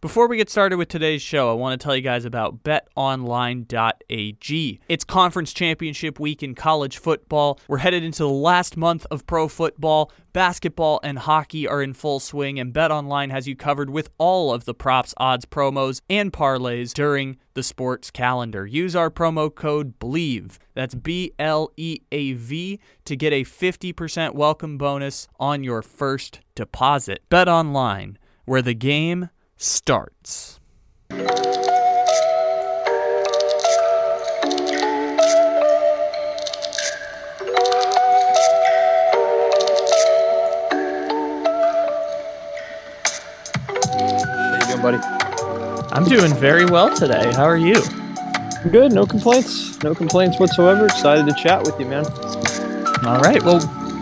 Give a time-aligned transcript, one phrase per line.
[0.00, 3.66] Before we get started with today's show, I want to tell you guys about betonline.ag.
[4.88, 7.58] It's conference championship week in college football.
[7.66, 10.12] We're headed into the last month of pro football.
[10.32, 14.66] Basketball and hockey are in full swing, and BetOnline has you covered with all of
[14.66, 18.68] the props, odds, promos, and parlays during the sports calendar.
[18.68, 24.34] Use our promo code BLEAV, that's B L E A V, to get a 50%
[24.36, 27.24] welcome bonus on your first deposit.
[27.28, 30.60] BetOnline, where the game starts.
[31.10, 31.16] How
[44.54, 44.98] you doing, buddy?
[45.92, 47.32] I'm doing very well today.
[47.34, 47.82] How are you?
[48.70, 48.92] Good.
[48.92, 49.82] No complaints.
[49.82, 50.86] No complaints whatsoever.
[50.86, 52.06] Excited to chat with you, man.
[53.04, 53.42] All right.
[53.42, 53.58] Well,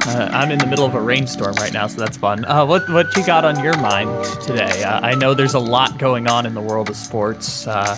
[0.06, 2.44] uh, I'm in the middle of a rainstorm right now, so that's fun.
[2.44, 4.84] Uh, what what you got on your mind today?
[4.84, 7.96] Uh, I know there's a lot going on in the world of sports, uh,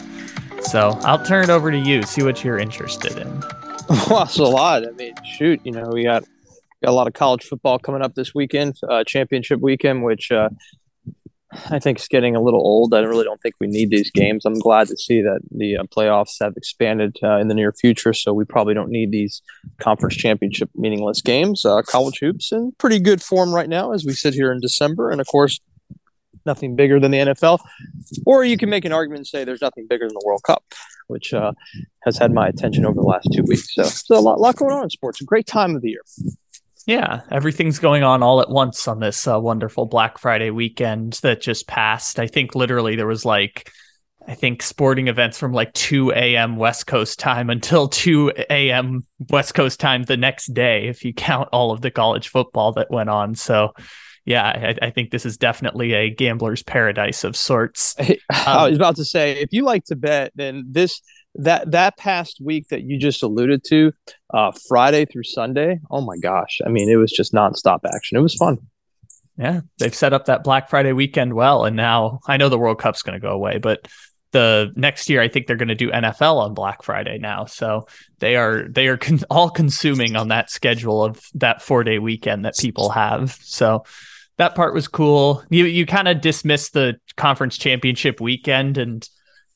[0.63, 2.03] so I'll turn it over to you.
[2.03, 3.43] See what you're interested in.
[4.11, 4.87] Well, it's a lot.
[4.87, 6.23] I mean, shoot, you know, we got
[6.83, 10.51] got a lot of college football coming up this weekend, uh, championship weekend, which uh,
[11.71, 12.95] I think it's getting a little old.
[12.95, 14.45] I really don't think we need these games.
[14.45, 18.13] I'm glad to see that the uh, playoffs have expanded uh, in the near future,
[18.13, 19.41] so we probably don't need these
[19.79, 21.65] conference championship meaningless games.
[21.65, 25.11] Uh, college hoops in pretty good form right now as we sit here in December,
[25.11, 25.59] and of course,
[26.45, 27.61] nothing bigger than the NFL.
[28.27, 30.65] Or you can make an argument and say there's nothing bigger than the World Cup,
[31.07, 31.53] which uh,
[32.03, 33.75] has had my attention over the last two weeks.
[33.75, 35.21] So, so a lot, lot going on in sports.
[35.23, 36.03] A great time of the year.
[36.89, 41.43] Yeah, everything's going on all at once on this uh, wonderful Black Friday weekend that
[41.43, 42.19] just passed.
[42.19, 43.71] I think literally there was like,
[44.27, 46.57] I think sporting events from like 2 a.m.
[46.57, 49.05] West Coast time until 2 a.m.
[49.29, 52.91] West Coast time the next day, if you count all of the college football that
[52.91, 53.35] went on.
[53.35, 53.75] So,
[54.25, 54.47] yeah,
[54.81, 57.97] I, I think this is definitely a gambler's paradise of sorts.
[58.31, 61.03] I was about to say, if you like to bet, then this
[61.39, 63.93] that that past week that you just alluded to,
[64.35, 66.61] uh, Friday through Sunday, oh my gosh!
[66.65, 68.19] I mean, it was just nonstop action.
[68.19, 68.59] It was fun.
[69.39, 72.81] Yeah, they've set up that Black Friday weekend well, and now I know the World
[72.81, 73.87] Cup's going to go away, but
[74.33, 77.47] the next year I think they're going to do NFL on Black Friday now.
[77.47, 77.87] So
[78.19, 82.45] they are they are con- all consuming on that schedule of that four day weekend
[82.45, 83.39] that people have.
[83.43, 83.85] So
[84.37, 85.43] that part was cool.
[85.51, 89.09] You you kind of dismissed the conference championship weekend and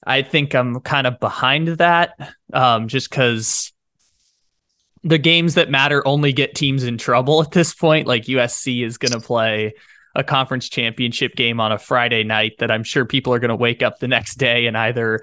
[0.05, 2.17] I think I'm kind of behind that
[2.53, 3.73] um, just because
[5.05, 8.07] the games that matter only get teams in trouble at this point.
[8.07, 9.75] Like USC is going to play
[10.15, 13.57] a conference championship game on a Friday night that I'm sure people are going to
[13.57, 15.21] wake up the next day and either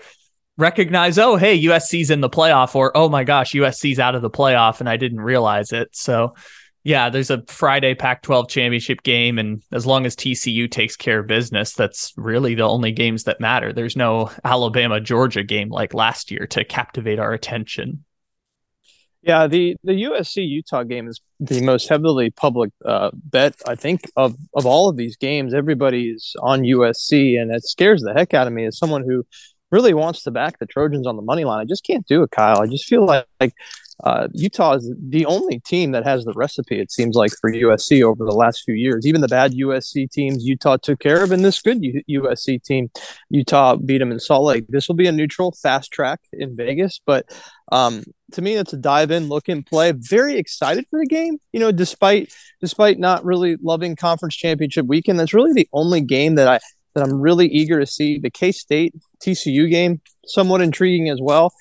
[0.57, 4.29] recognize, oh, hey, USC's in the playoff, or oh my gosh, USC's out of the
[4.29, 5.95] playoff and I didn't realize it.
[5.95, 6.35] So
[6.84, 9.38] yeah, there's a Friday Pac 12 championship game.
[9.38, 13.41] And as long as TCU takes care of business, that's really the only games that
[13.41, 13.73] matter.
[13.73, 18.06] There's no Alabama Georgia game like last year to captivate our attention.
[19.22, 24.01] Yeah, the, the USC Utah game is the most heavily public uh, bet, I think,
[24.16, 25.53] of, of all of these games.
[25.53, 29.25] Everybody's on USC, and it scares the heck out of me as someone who
[29.72, 31.59] really wants to back the Trojans on the money line.
[31.59, 32.62] I just can't do it, Kyle.
[32.62, 33.53] I just feel like, like
[34.04, 38.02] uh, Utah is the only team that has the recipe, it seems like, for USC
[38.02, 39.06] over the last few years.
[39.06, 42.90] Even the bad USC teams, Utah took care of, and this good U- USC team,
[43.30, 44.66] Utah beat them in Salt Lake.
[44.70, 47.26] This will be a neutral, fast track in Vegas, but
[47.72, 49.92] um, to me, it's a dive in, look and play.
[49.92, 51.38] Very excited for the game.
[51.52, 56.36] You know, despite despite not really loving conference championship weekend, that's really the only game
[56.36, 56.60] that I
[56.96, 58.18] that I'm really eager to see.
[58.18, 61.54] The K State TCU game, somewhat intriguing as well.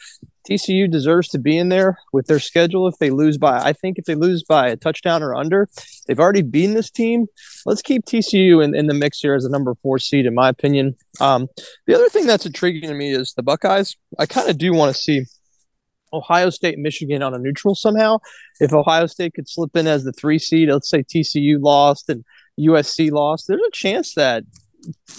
[0.48, 3.98] TCU deserves to be in there with their schedule if they lose by, I think
[3.98, 5.68] if they lose by a touchdown or under,
[6.06, 7.26] they've already beaten this team.
[7.66, 10.48] Let's keep TCU in, in the mix here as a number four seed, in my
[10.48, 10.96] opinion.
[11.20, 11.48] Um,
[11.86, 13.96] the other thing that's intriguing to me is the Buckeyes.
[14.18, 15.24] I kind of do want to see
[16.12, 18.18] Ohio State, Michigan on a neutral somehow.
[18.60, 22.24] If Ohio State could slip in as the three seed, let's say TCU lost and
[22.58, 24.44] USC lost, there's a chance that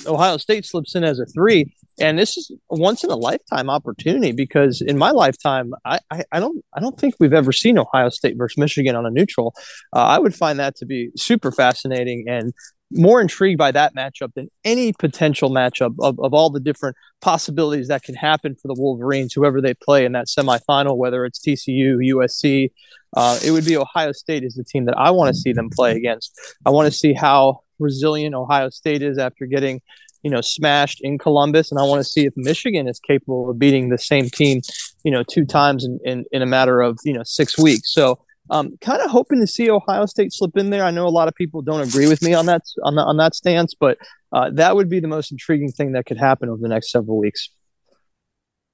[0.05, 3.69] Ohio State slips in as a three, and this is a once in a lifetime
[3.69, 7.77] opportunity because in my lifetime, I, I, I don't I don't think we've ever seen
[7.77, 9.53] Ohio State versus Michigan on a neutral.
[9.93, 12.53] Uh, I would find that to be super fascinating and
[12.91, 17.87] more intrigued by that matchup than any potential matchup of, of all the different possibilities
[17.87, 21.97] that can happen for the Wolverines, whoever they play in that semifinal, whether it's TCU,
[21.97, 22.71] USC.
[23.15, 25.69] Uh, it would be Ohio State is the team that I want to see them
[25.69, 26.33] play against.
[26.65, 29.81] I want to see how resilient Ohio State is after getting,
[30.23, 31.71] you know, smashed in Columbus.
[31.71, 34.61] And I want to see if Michigan is capable of beating the same team,
[35.03, 37.93] you know, two times in, in, in a matter of, you know, six weeks.
[37.93, 40.83] So um, kind of hoping to see Ohio State slip in there.
[40.83, 43.17] I know a lot of people don't agree with me on that on, the, on
[43.17, 43.97] that stance, but
[44.31, 47.17] Uh, that would be the most intriguing thing that could happen over the next several
[47.17, 47.49] weeks.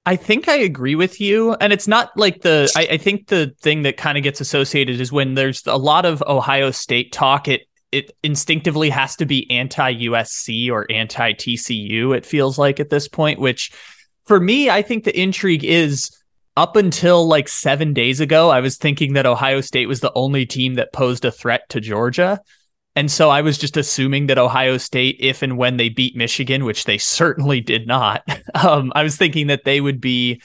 [0.05, 1.53] I think I agree with you.
[1.61, 4.99] And it's not like the, I, I think the thing that kind of gets associated
[4.99, 7.61] is when there's a lot of Ohio State talk, it,
[7.95, 13.07] it instinctively has to be anti USC or anti TCU, it feels like at this
[13.07, 13.71] point, which
[14.25, 16.11] for me, I think the intrigue is
[16.57, 20.45] up until like seven days ago, I was thinking that Ohio State was the only
[20.45, 22.41] team that posed a threat to Georgia.
[22.97, 26.65] And so I was just assuming that Ohio State, if and when they beat Michigan,
[26.65, 28.23] which they certainly did not,
[28.55, 30.41] um, I was thinking that they would be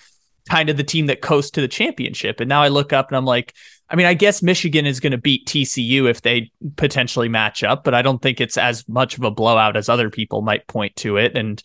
[0.48, 2.38] kind of the team that coasts to the championship.
[2.38, 3.54] And now I look up and I'm like,
[3.90, 7.82] I mean, I guess Michigan is going to beat TCU if they potentially match up,
[7.82, 10.94] but I don't think it's as much of a blowout as other people might point
[10.96, 11.36] to it.
[11.36, 11.60] And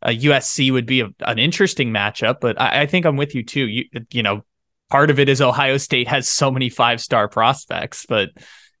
[0.00, 3.42] uh, USC would be a, an interesting matchup, but I, I, think I'm with you
[3.42, 3.66] too.
[3.66, 4.44] You, you know,
[4.88, 8.30] part of it is Ohio State has so many five star prospects, but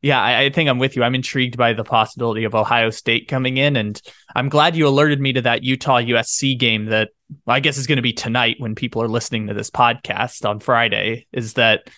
[0.00, 1.02] yeah, I, I, think I'm with you.
[1.02, 4.00] I'm intrigued by the possibility of Ohio State coming in, and
[4.36, 7.08] I'm glad you alerted me to that Utah USC game that
[7.46, 10.60] I guess is going to be tonight when people are listening to this podcast on
[10.60, 11.26] Friday.
[11.32, 11.88] Is that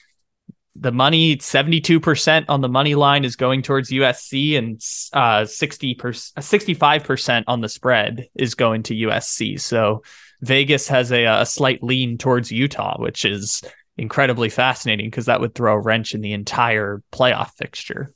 [0.79, 4.81] the money 72% on the money line is going towards USC and
[5.13, 9.61] uh 60 65% on the spread is going to USC.
[9.61, 10.03] So
[10.43, 13.63] Vegas has a, a slight lean towards Utah, which is
[13.97, 18.13] incredibly fascinating because that would throw a wrench in the entire playoff fixture.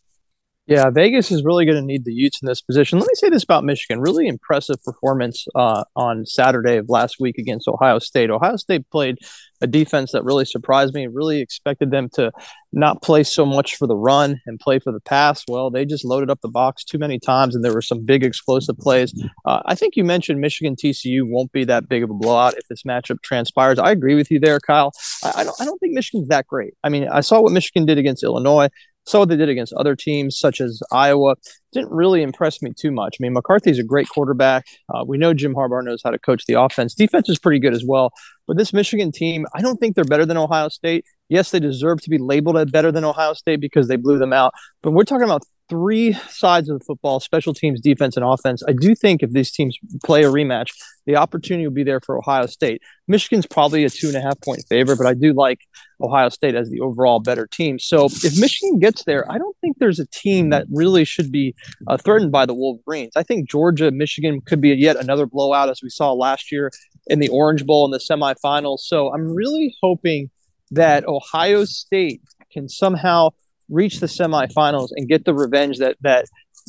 [0.70, 3.00] Yeah, Vegas is really going to need the Utes in this position.
[3.00, 7.38] Let me say this about Michigan: really impressive performance uh, on Saturday of last week
[7.38, 8.30] against Ohio State.
[8.30, 9.18] Ohio State played
[9.60, 11.08] a defense that really surprised me.
[11.08, 12.30] Really expected them to
[12.72, 15.42] not play so much for the run and play for the pass.
[15.48, 18.22] Well, they just loaded up the box too many times, and there were some big
[18.22, 19.12] explosive plays.
[19.44, 22.68] Uh, I think you mentioned Michigan TCU won't be that big of a blowout if
[22.68, 23.80] this matchup transpires.
[23.80, 24.92] I agree with you there, Kyle.
[25.24, 25.60] I, I don't.
[25.60, 26.74] I don't think Michigan's that great.
[26.84, 28.68] I mean, I saw what Michigan did against Illinois
[29.12, 31.36] what they did against other teams such as Iowa.
[31.72, 33.16] Didn't really impress me too much.
[33.18, 34.64] I mean, McCarthy's a great quarterback.
[34.92, 36.94] Uh, we know Jim Harbaugh knows how to coach the offense.
[36.94, 38.12] Defense is pretty good as well.
[38.46, 41.04] But this Michigan team, I don't think they're better than Ohio State.
[41.28, 44.32] Yes, they deserve to be labeled as better than Ohio State because they blew them
[44.32, 44.52] out.
[44.82, 48.62] But we're talking about three sides of the football special teams, defense, and offense.
[48.68, 50.70] I do think if these teams play a rematch,
[51.06, 52.82] the opportunity will be there for Ohio State.
[53.08, 55.60] Michigan's probably a two and a half point favorite, but I do like
[56.02, 57.78] Ohio State as the overall better team.
[57.78, 61.54] So if Michigan gets there, I don't think there's a team that really should be
[61.86, 63.12] uh, threatened by the Wolverines.
[63.16, 66.70] I think Georgia, Michigan could be yet another blowout as we saw last year
[67.06, 68.80] in the Orange Bowl in the semifinals.
[68.80, 70.30] So I'm really hoping
[70.72, 72.22] that Ohio State
[72.52, 73.30] can somehow
[73.70, 76.26] reach the semifinals and get the revenge that that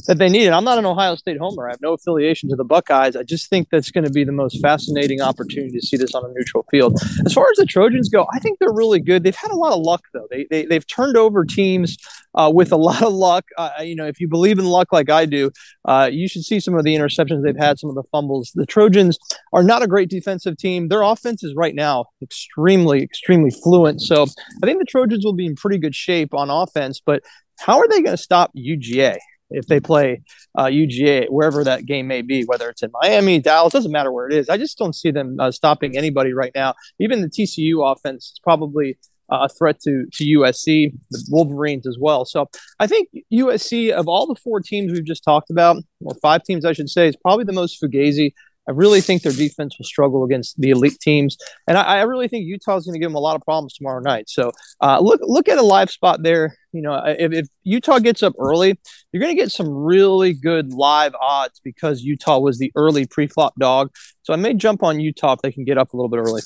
[0.07, 0.45] that they need.
[0.45, 1.67] And I'm not an Ohio State homer.
[1.67, 3.15] I have no affiliation to the Buckeyes.
[3.15, 6.25] I just think that's going to be the most fascinating opportunity to see this on
[6.25, 6.99] a neutral field.
[7.25, 9.23] As far as the Trojans go, I think they're really good.
[9.23, 10.27] They've had a lot of luck, though.
[10.29, 11.97] They, they, they've turned over teams
[12.35, 13.45] uh, with a lot of luck.
[13.57, 15.51] Uh, you know, if you believe in luck like I do,
[15.85, 18.51] uh, you should see some of the interceptions they've had, some of the fumbles.
[18.55, 19.17] The Trojans
[19.53, 20.87] are not a great defensive team.
[20.87, 24.01] Their offense is right now extremely, extremely fluent.
[24.01, 27.23] So I think the Trojans will be in pretty good shape on offense, but
[27.59, 29.17] how are they going to stop UGA?
[29.51, 30.21] If they play
[30.57, 34.27] uh, UGA, wherever that game may be, whether it's in Miami, Dallas, doesn't matter where
[34.27, 34.49] it is.
[34.49, 36.73] I just don't see them uh, stopping anybody right now.
[36.99, 38.97] Even the TCU offense is probably
[39.31, 42.25] uh, a threat to to USC, the Wolverines as well.
[42.25, 42.49] So
[42.79, 46.65] I think USC of all the four teams we've just talked about, or five teams
[46.65, 48.33] I should say, is probably the most fugazi.
[48.67, 51.37] I really think their defense will struggle against the elite teams,
[51.67, 53.73] and I, I really think Utah is going to give them a lot of problems
[53.73, 54.29] tomorrow night.
[54.29, 56.57] So uh, look look at a live spot there.
[56.71, 58.79] You know, if, if Utah gets up early,
[59.11, 63.53] you're going to get some really good live odds because Utah was the early pre-flop
[63.59, 63.91] dog.
[64.23, 66.41] So I may jump on Utah if they can get up a little bit early.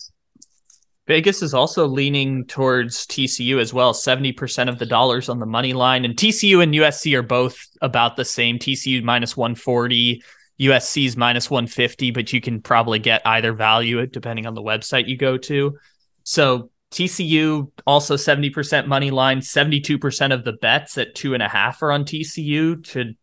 [1.08, 3.94] Vegas is also leaning towards TCU as well.
[3.94, 6.04] 70% of the dollars on the money line.
[6.04, 8.58] And TCU and USC are both about the same.
[8.58, 10.24] TCU minus 140,
[10.60, 15.18] USC's minus 150, but you can probably get either value depending on the website you
[15.18, 15.78] go to.
[16.24, 21.82] So TCU also 70% money line, 72% of the bets at two and a half
[21.84, 22.86] are on TCU.
[22.86, 23.18] Should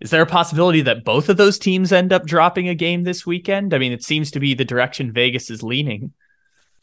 [0.00, 3.24] is there a possibility that both of those teams end up dropping a game this
[3.24, 3.72] weekend?
[3.72, 6.12] I mean, it seems to be the direction Vegas is leaning.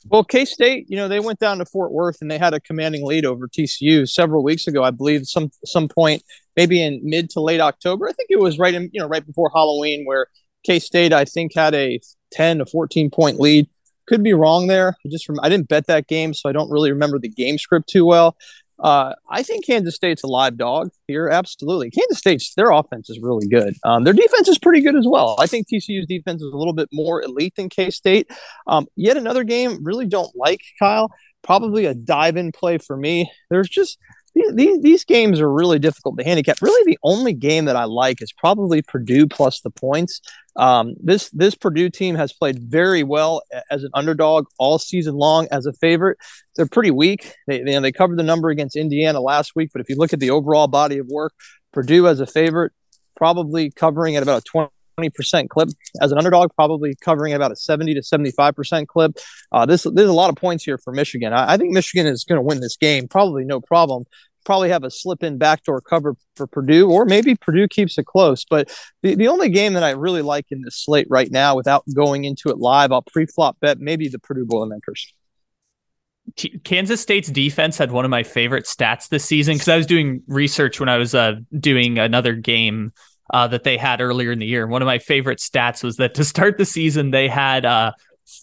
[0.06, 2.60] Well, K State, you know, they went down to Fort Worth and they had a
[2.60, 4.84] commanding lead over TCU several weeks ago.
[4.84, 6.24] I believe some some point,
[6.56, 8.08] maybe in mid to late October.
[8.08, 10.28] I think it was right in you know right before Halloween, where
[10.66, 12.00] K State I think had a
[12.32, 13.68] ten to fourteen point lead.
[14.08, 14.96] Could be wrong there.
[15.06, 17.90] I just I didn't bet that game, so I don't really remember the game script
[17.90, 18.38] too well.
[18.80, 21.28] Uh, I think Kansas State's a live dog here.
[21.28, 21.92] Absolutely.
[21.92, 23.76] Kansas State's their offense is really good.
[23.84, 25.36] Um, their defense is pretty good as well.
[25.40, 28.30] I think TCU's defense is a little bit more elite than K State.
[28.68, 31.12] Um, yet another game really don't like Kyle.
[31.42, 33.32] Probably a dive in play for me.
[33.50, 33.98] There's just
[34.34, 36.62] these, these games are really difficult to handicap.
[36.62, 40.22] Really, the only game that I like is probably Purdue plus the points.
[40.56, 45.48] Um, this this Purdue team has played very well as an underdog all season long
[45.52, 46.18] as a favorite.
[46.56, 47.34] They're pretty weak.
[47.48, 50.20] They know, they covered the number against Indiana last week, but if you look at
[50.20, 51.34] the overall body of work,
[51.72, 52.74] Purdue as a favorite,
[53.16, 54.52] probably covering at about a
[55.00, 55.70] 20 percent clip
[56.02, 59.18] as an underdog, probably covering about a 70 to 75 percent clip.
[59.52, 61.34] Uh, this there's a lot of points here for Michigan.
[61.34, 64.06] I, I think Michigan is going to win this game, probably no problem
[64.46, 68.46] probably have a slip in backdoor cover for Purdue, or maybe Purdue keeps it close.
[68.46, 71.84] But the, the only game that I really like in this slate right now, without
[71.94, 75.14] going into it live, I'll pre flop bet maybe the Purdue Boilermakers.
[76.64, 80.22] Kansas State's defense had one of my favorite stats this season because I was doing
[80.28, 82.94] research when I was uh, doing another game
[83.32, 84.68] uh, that they had earlier in the year.
[84.68, 87.92] One of my favorite stats was that to start the season, they had uh,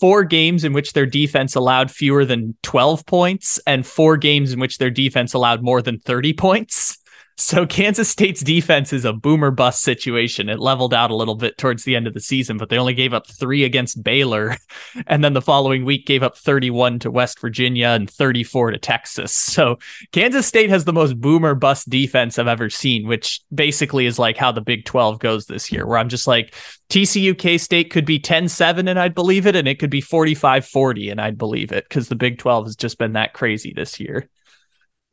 [0.00, 4.60] four games in which their defense allowed fewer than 12 points and four games in
[4.60, 6.95] which their defense allowed more than 30 points.
[7.38, 10.48] So Kansas State's defense is a boomer bust situation.
[10.48, 12.94] It leveled out a little bit towards the end of the season, but they only
[12.94, 14.56] gave up three against Baylor.
[15.06, 19.32] And then the following week gave up 31 to West Virginia and 34 to Texas.
[19.32, 19.78] So
[20.12, 24.36] Kansas State has the most boomer bust defense I've ever seen, which basically is like
[24.36, 26.54] how the Big 12 goes this year, where I'm just like,
[26.88, 29.56] TCU K State could be 10 7 and I'd believe it.
[29.56, 32.76] And it could be 45 40 and I'd believe it because the Big 12 has
[32.76, 34.28] just been that crazy this year.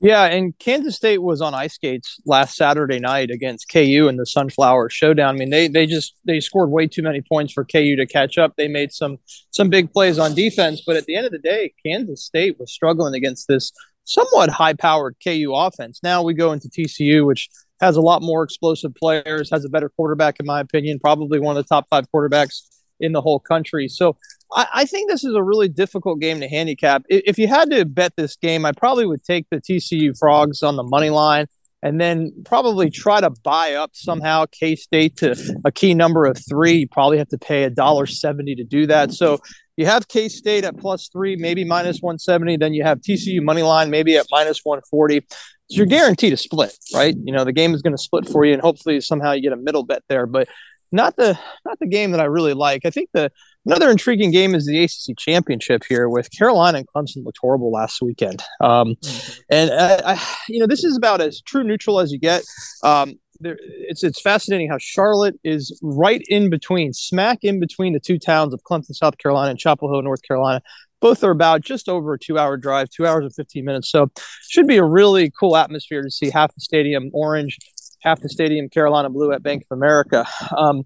[0.02, 4.26] Yeah, and Kansas State was on ice skates last Saturday night against KU in the
[4.26, 5.36] Sunflower Showdown.
[5.36, 8.38] I mean, they they just they scored way too many points for KU to catch
[8.38, 8.56] up.
[8.58, 9.20] They made some
[9.52, 12.72] some big plays on defense, but at the end of the day, Kansas State was
[12.72, 13.72] struggling against this
[14.04, 16.02] somewhat high-powered KU offense.
[16.04, 19.88] Now we go into TCU, which has a lot more explosive players, has a better
[19.88, 22.64] quarterback in my opinion, probably one of the top 5 quarterbacks
[23.03, 23.88] in the whole country.
[23.88, 24.17] So
[24.53, 27.03] I, I, think this is a really difficult game to handicap.
[27.10, 30.75] If you had to bet this game, I probably would take the TCU Frogs on
[30.75, 31.48] the money line
[31.83, 36.38] and then probably try to buy up somehow K State to a key number of
[36.50, 36.75] three.
[36.75, 39.12] You probably have to pay a dollar seventy to do that.
[39.12, 39.39] So
[39.75, 42.55] you have K State at plus three, maybe minus one seventy.
[42.55, 45.25] Then you have TCU money line, maybe at minus one forty.
[45.69, 47.15] So you're guaranteed a split, right?
[47.22, 49.51] You know the game is going to split for you, and hopefully somehow you get
[49.51, 50.25] a middle bet there.
[50.25, 50.48] But
[50.94, 52.86] not the not the game that I really like.
[52.86, 53.32] I think the
[53.66, 58.02] another intriguing game is the ACC championship here with Carolina and Clemson looked horrible last
[58.02, 58.42] weekend.
[58.62, 59.42] Um, mm-hmm.
[59.50, 62.44] And I, I, you know, this is about as true neutral as you get.
[62.84, 68.00] Um, there, it's it's fascinating how Charlotte is right in between, smack in between the
[68.00, 70.62] two towns of Clemson, South Carolina, and Chapel Hill, North Carolina.
[71.02, 73.90] Both are about just over a two-hour drive, two hours and fifteen minutes.
[73.90, 74.10] So,
[74.48, 77.58] should be a really cool atmosphere to see half the stadium orange,
[78.03, 80.25] half the stadium Carolina blue at Bank of America.
[80.55, 80.83] Um,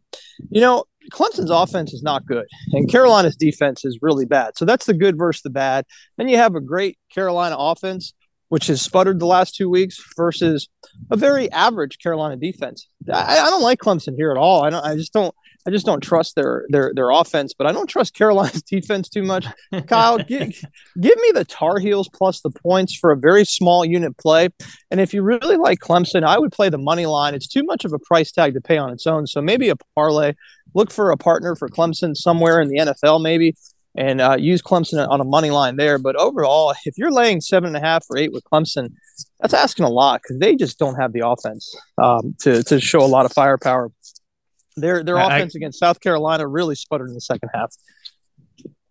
[0.50, 4.58] you know, Clemson's offense is not good, and Carolina's defense is really bad.
[4.58, 5.86] So that's the good versus the bad.
[6.18, 8.14] Then you have a great Carolina offense,
[8.50, 10.70] which has sputtered the last two weeks, versus
[11.10, 12.88] a very average Carolina defense.
[13.12, 14.64] I, I don't like Clemson here at all.
[14.64, 14.84] I don't.
[14.84, 15.34] I just don't.
[15.68, 19.24] I just don't trust their their their offense, but I don't trust Carolina's defense too
[19.24, 19.46] much.
[19.88, 20.54] Kyle, give,
[21.00, 24.48] give me the Tar Heels plus the points for a very small unit play.
[24.90, 27.36] And if you really like Clemson, I would play the money line.
[27.36, 29.28] It's too much of a price tag to pay on its own.
[29.28, 30.34] So maybe a parlay.
[30.74, 33.56] Look for a partner for Clemson somewhere in the NFL, maybe,
[33.96, 35.98] and uh, use Clemson on a money line there.
[35.98, 38.94] But overall, if you're laying seven and a half or eight with Clemson,
[39.40, 43.00] that's asking a lot because they just don't have the offense um, to to show
[43.00, 43.92] a lot of firepower
[44.78, 47.74] their their I, offense against South Carolina really sputtered in the second half.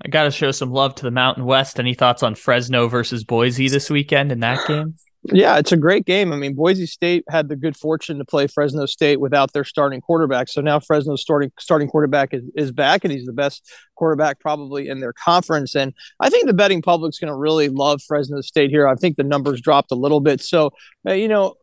[0.05, 1.81] I got to show some love to the Mountain West.
[1.81, 4.95] Any thoughts on Fresno versus Boise this weekend in that game?
[5.33, 6.33] Yeah, it's a great game.
[6.33, 10.01] I mean, Boise State had the good fortune to play Fresno State without their starting
[10.01, 10.49] quarterback.
[10.49, 14.89] So now Fresno's starting starting quarterback is, is back, and he's the best quarterback probably
[14.89, 15.75] in their conference.
[15.75, 18.87] And I think the betting public's going to really love Fresno State here.
[18.87, 20.41] I think the numbers dropped a little bit.
[20.41, 20.71] So,
[21.09, 21.55] uh, you know,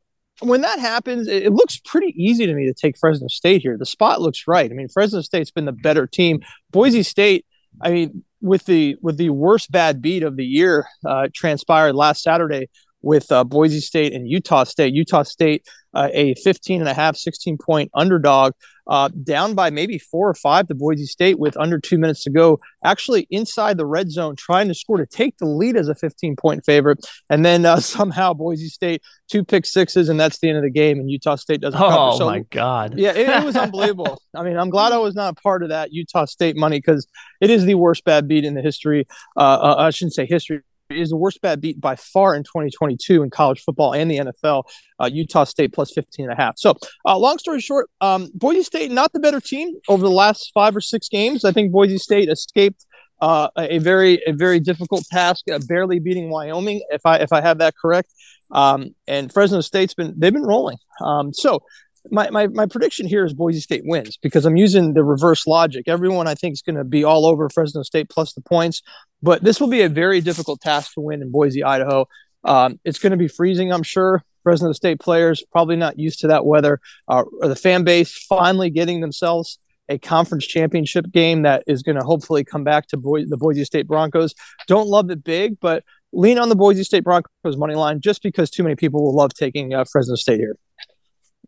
[0.48, 3.78] when that happens, it, it, looks pretty easy to me to take Fresno State here.
[3.78, 4.70] The spot looks right.
[4.70, 6.42] I mean, Fresno State's been the better team.
[6.72, 7.46] Boise State,
[7.82, 12.22] I mean, with the with the worst bad beat of the year uh, transpired last
[12.22, 12.70] Saturday
[13.04, 14.94] with uh, Boise State and Utah State.
[14.94, 18.54] Utah State, uh, a 15 and a half, 16 point underdog,
[18.88, 22.30] uh, down by maybe four or five to Boise State with under two minutes to
[22.30, 25.96] go, actually inside the red zone, trying to score to take the lead as a
[25.96, 27.06] 15 point favorite.
[27.30, 30.72] And then uh, somehow Boise State, two pick sixes, and that's the end of the
[30.72, 31.00] game.
[31.00, 32.18] And Utah State doesn't oh, cover.
[32.18, 32.98] So, my God.
[32.98, 34.22] Yeah, it, it was unbelievable.
[34.36, 37.06] I mean, I'm glad I was not a part of that Utah State money because
[37.42, 39.08] it is the worst bad beat in the history.
[39.36, 40.62] Uh, uh I shouldn't say history
[40.96, 44.64] is the worst bad beat by far in 2022 in college football and the NFL.
[45.00, 46.58] Uh, Utah State plus 15 and a half.
[46.58, 50.52] So, uh, long story short, um, Boise State not the better team over the last
[50.54, 51.44] five or six games.
[51.44, 52.86] I think Boise State escaped
[53.22, 57.60] Uh, a very a very difficult task, barely beating Wyoming, if I if I have
[57.60, 58.10] that correct.
[58.52, 60.78] Um, and Fresno State's been they've been rolling.
[61.00, 61.64] Um, so
[62.12, 65.88] my, my my prediction here is Boise State wins because I'm using the reverse logic.
[65.88, 68.82] Everyone I think is going to be all over Fresno State plus the points,
[69.22, 72.08] but this will be a very difficult task to win in Boise, Idaho.
[72.44, 74.24] Um, it's going to be freezing, I'm sure.
[74.44, 76.82] Fresno State players probably not used to that weather.
[77.08, 81.98] Uh, or the fan base finally getting themselves a conference championship game that is going
[81.98, 84.34] to hopefully come back to Boy- the Boise State Broncos.
[84.68, 88.50] Don't love it big, but lean on the Boise State Broncos money line just because
[88.50, 90.58] too many people will love taking uh, Fresno State here.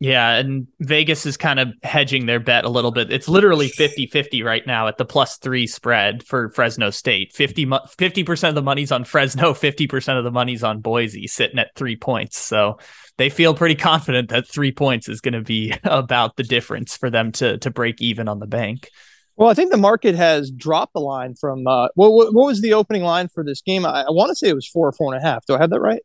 [0.02, 3.14] Yeah, and Vegas is kind of hedging their bet a little bit.
[3.14, 7.32] It's literally 50-50 right now at the plus 3 spread for Fresno State.
[7.34, 11.74] 50 50% of the money's on Fresno, 50% of the money's on Boise sitting at
[11.76, 12.38] 3 points.
[12.38, 12.78] So
[13.18, 17.10] they feel pretty confident that 3 points is going to be about the difference for
[17.10, 18.90] them to to break even on the bank.
[19.38, 22.74] Well, I think the market has dropped the line from uh, what, what, was the
[22.74, 23.86] opening line for this game?
[23.86, 25.46] I, I want to say it was four or four and a half.
[25.46, 26.02] Do I have that right?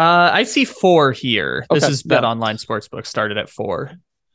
[0.00, 1.66] Uh, I see four here.
[1.70, 1.78] Okay.
[1.78, 2.30] This is Bet yeah.
[2.30, 3.92] Online Sportsbook started at four.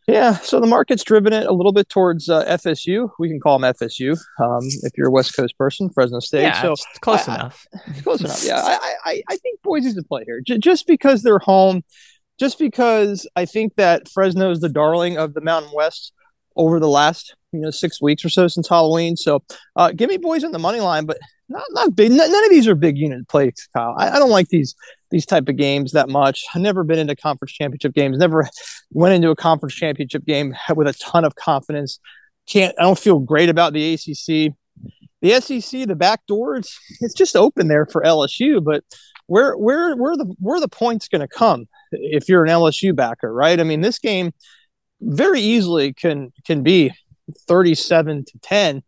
[0.07, 3.09] Yeah, so the market's driven it a little bit towards uh, FSU.
[3.17, 6.43] We can call them FSU um, if you're a West Coast person, Fresno State.
[6.43, 7.65] Yeah, so close I, enough.
[7.73, 8.45] I, close enough.
[8.45, 11.83] Yeah, I, I, I think Boise's a play here, J- just because they're home,
[12.39, 16.13] just because I think that Fresno is the darling of the Mountain West
[16.55, 19.17] over the last you know six weeks or so since Halloween.
[19.17, 19.41] So
[19.75, 21.17] uh, give me Boise on the money line, but
[21.49, 22.11] not not big.
[22.11, 23.95] None of these are big unit plays, Kyle.
[23.97, 24.75] I, I, don't like these
[25.15, 26.43] these type of games that much.
[26.53, 28.17] I've never been into conference championship games.
[28.17, 28.49] Never
[28.91, 32.01] went into a conference championship game with a ton of confidence.
[32.49, 32.75] Can't.
[32.77, 34.53] I don't feel great about the ACC.
[35.21, 38.61] The SEC, the back door, it's, it's just open there for LSU.
[38.61, 38.83] But
[39.27, 43.33] where where where the where the points going to come if you're an LSU backer,
[43.33, 43.57] right?
[43.57, 44.33] I mean, this game
[44.99, 46.91] very easily can can be
[47.47, 48.83] 37 to 10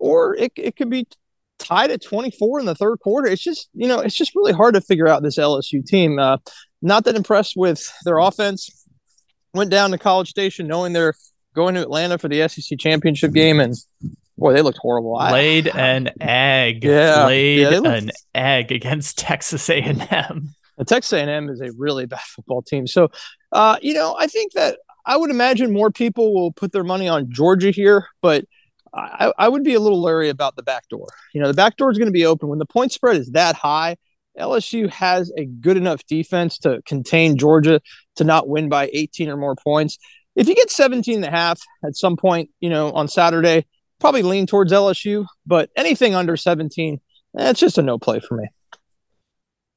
[0.00, 1.06] or it, it could be
[1.68, 3.28] tied at 24 in the third quarter.
[3.28, 6.18] It's just you know it's just really hard to figure out this lsu team.
[6.18, 6.38] Uh,
[6.82, 8.86] not that impressed with their offense.
[9.54, 11.14] Went down to college station knowing they're
[11.54, 13.74] going to atlanta for the sec championship game and
[14.36, 15.14] boy they looked horrible.
[15.14, 16.84] Laid an egg.
[16.84, 17.26] Yeah.
[17.26, 17.86] Laid yeah, looked...
[17.86, 20.54] an egg against texas a&m
[20.86, 22.86] Texas A&M is a really bad football team.
[22.86, 23.08] So,
[23.52, 27.08] uh, you know, I think that I would imagine more people will put their money
[27.08, 28.44] on Georgia here, but
[28.94, 31.08] I, I would be a little leery about the back door.
[31.32, 33.30] You know, the back door is going to be open when the point spread is
[33.30, 33.96] that high.
[34.38, 37.80] LSU has a good enough defense to contain Georgia
[38.16, 39.98] to not win by 18 or more points.
[40.36, 43.66] If you get 17 and a half at some point, you know, on Saturday,
[43.98, 46.98] probably lean towards LSU, but anything under 17, eh,
[47.34, 48.48] that's just a no play for me.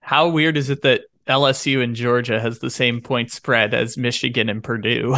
[0.01, 4.49] How weird is it that LSU and Georgia has the same point spread as Michigan
[4.49, 5.15] and Purdue.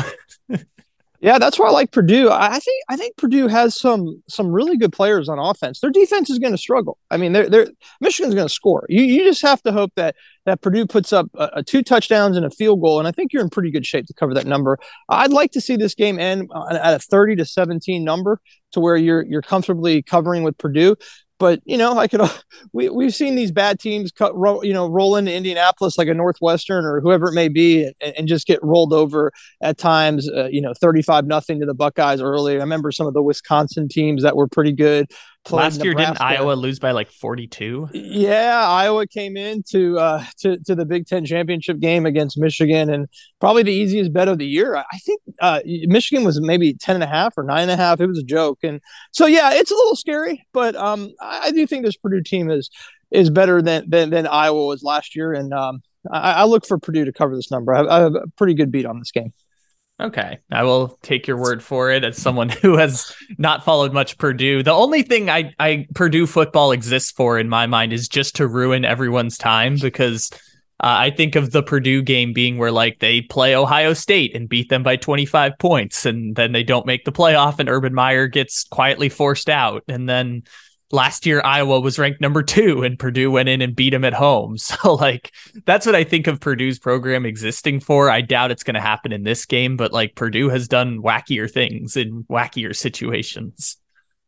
[1.23, 2.29] yeah, that's why I like Purdue.
[2.29, 5.79] I think I think Purdue has some some really good players on offense.
[5.79, 6.97] Their defense is going to struggle.
[7.09, 7.67] I mean, they're, they're
[8.01, 8.85] Michigan's going to score.
[8.89, 12.35] You you just have to hope that that Purdue puts up a, a, two touchdowns
[12.35, 14.45] and a field goal, and I think you're in pretty good shape to cover that
[14.45, 14.77] number.
[15.07, 18.41] I'd like to see this game end uh, at a 30 to 17 number
[18.73, 20.97] to where you're you're comfortably covering with Purdue
[21.39, 22.21] but you know, I could
[22.73, 26.85] we we've seen these bad teams cut you know roll into Indianapolis like a Northwestern
[26.85, 30.29] or whoever it may be, and, and just get rolled over at times.
[30.29, 32.53] Uh, you know, thirty five nothing to the Buckeyes early.
[32.53, 35.07] I remember some of the Wisconsin teams that were pretty good.
[35.51, 37.89] Last year, didn't Iowa lose by like 42?
[37.93, 42.89] Yeah, Iowa came in to, uh, to to the Big Ten championship game against Michigan,
[42.89, 43.07] and
[43.41, 44.75] probably the easiest bet of the year.
[44.75, 47.99] I think uh, Michigan was maybe 10 and a half or nine and a half.
[47.99, 48.79] It was a joke, and
[49.11, 52.49] so yeah, it's a little scary, but um, I, I do think this Purdue team
[52.49, 52.69] is
[53.11, 56.77] is better than than, than Iowa was last year, and um, I, I, look for
[56.77, 57.73] Purdue to cover this number.
[57.73, 59.33] I, I have a pretty good beat on this game.
[59.99, 64.17] Okay, I will take your word for it as someone who has not followed much
[64.17, 64.63] Purdue.
[64.63, 68.47] The only thing I, I Purdue football exists for in my mind is just to
[68.47, 70.31] ruin everyone's time because
[70.79, 74.49] uh, I think of the Purdue game being where like they play Ohio State and
[74.49, 78.27] beat them by 25 points and then they don't make the playoff and Urban Meyer
[78.27, 80.43] gets quietly forced out and then
[80.93, 84.13] last year Iowa was ranked number two and Purdue went in and beat them at
[84.13, 84.55] home.
[84.63, 85.31] So like
[85.65, 88.09] that's what I think of Purdue's program existing for.
[88.09, 91.51] I doubt it's going to happen in this game, but like Purdue has done wackier
[91.51, 93.77] things in wackier situations.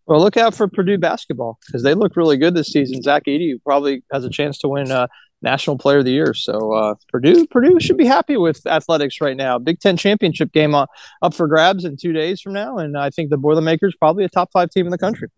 [0.07, 3.01] Well, look out for Purdue basketball because they look really good this season.
[3.01, 5.07] Zach Edey probably has a chance to win uh,
[5.41, 6.33] National Player of the Year.
[6.33, 9.57] So uh, Purdue, Purdue should be happy with athletics right now.
[9.57, 10.85] Big Ten championship game uh,
[11.21, 14.29] up for grabs in two days from now, and I think the Boilermakers probably a
[14.29, 15.29] top five team in the country.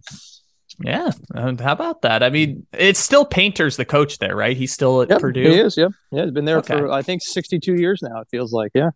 [0.80, 2.22] Yeah, and how about that?
[2.22, 4.56] I mean, it's still Painter's the coach there, right?
[4.56, 5.42] He's still at yep, Purdue.
[5.50, 5.76] He is.
[5.76, 6.24] Yeah, yeah.
[6.24, 6.78] He's been there okay.
[6.78, 8.22] for I think sixty-two years now.
[8.22, 8.72] It feels like.
[8.76, 8.90] Yeah.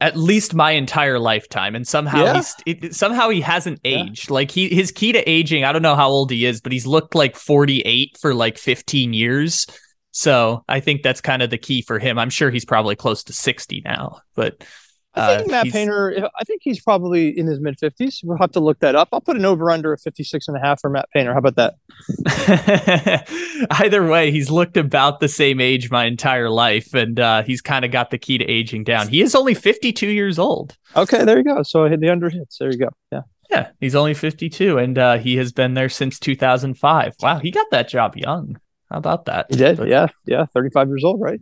[0.00, 2.34] at least my entire lifetime, and somehow Yeah.
[2.34, 4.02] he's it, somehow he hasn't Yeah.
[4.04, 4.30] aged.
[4.30, 6.86] Like he his key to aging, I don't know how old he is, but he's
[6.86, 9.64] looked like 48 for like 15 years.
[10.10, 12.18] So I think that's kind of the key for him.
[12.18, 14.64] I'm sure he's probably close to 60 now, but
[15.14, 18.20] I think uh, Matt Painter, I think he's probably in his mid 50s.
[18.24, 19.08] We'll have to look that up.
[19.12, 21.32] I'll put an over under of 56 and a half for Matt Painter.
[21.32, 23.26] How about that?
[23.70, 27.84] Either way, he's looked about the same age my entire life, and uh, he's kind
[27.84, 29.08] of got the key to aging down.
[29.08, 30.76] He is only 52 years old.
[30.96, 31.62] Okay, there you go.
[31.62, 32.58] So I hit the under hits.
[32.58, 32.88] There you go.
[33.10, 33.22] Yeah.
[33.50, 37.16] Yeah, he's only 52, and uh, he has been there since 2005.
[37.20, 38.58] Wow, he got that job young.
[38.90, 39.46] How about that?
[39.50, 39.76] He did.
[39.76, 40.06] But Yeah.
[40.26, 40.46] Yeah.
[40.54, 41.40] 35 years old, right?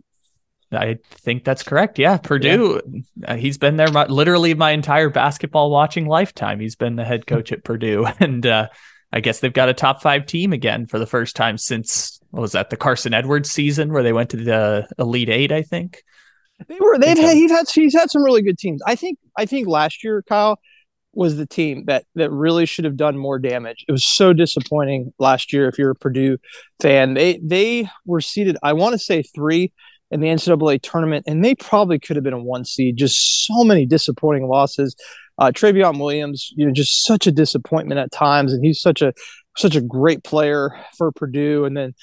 [0.71, 1.99] I think that's correct.
[1.99, 2.81] Yeah, Purdue.
[3.25, 6.59] Uh, he's been there my, literally my entire basketball watching lifetime.
[6.59, 8.69] He's been the head coach at Purdue, and uh,
[9.11, 12.41] I guess they've got a top five team again for the first time since what
[12.41, 16.03] was that the Carson Edwards season where they went to the Elite Eight, I think.
[16.67, 16.97] They were.
[16.97, 17.35] They've had.
[17.35, 17.69] He's had.
[17.69, 18.81] He's had some really good teams.
[18.85, 19.19] I think.
[19.37, 20.59] I think last year, Kyle
[21.13, 23.83] was the team that that really should have done more damage.
[23.87, 25.67] It was so disappointing last year.
[25.67, 26.37] If you're a Purdue
[26.81, 28.57] fan, they they were seated.
[28.63, 29.73] I want to say three
[30.11, 32.97] in the NCAA tournament, and they probably could have been a one seed.
[32.97, 34.95] Just so many disappointing losses.
[35.37, 39.13] Uh, Trevion Williams, you know, just such a disappointment at times, and he's such a
[39.57, 41.65] such a great player for Purdue.
[41.65, 41.93] And then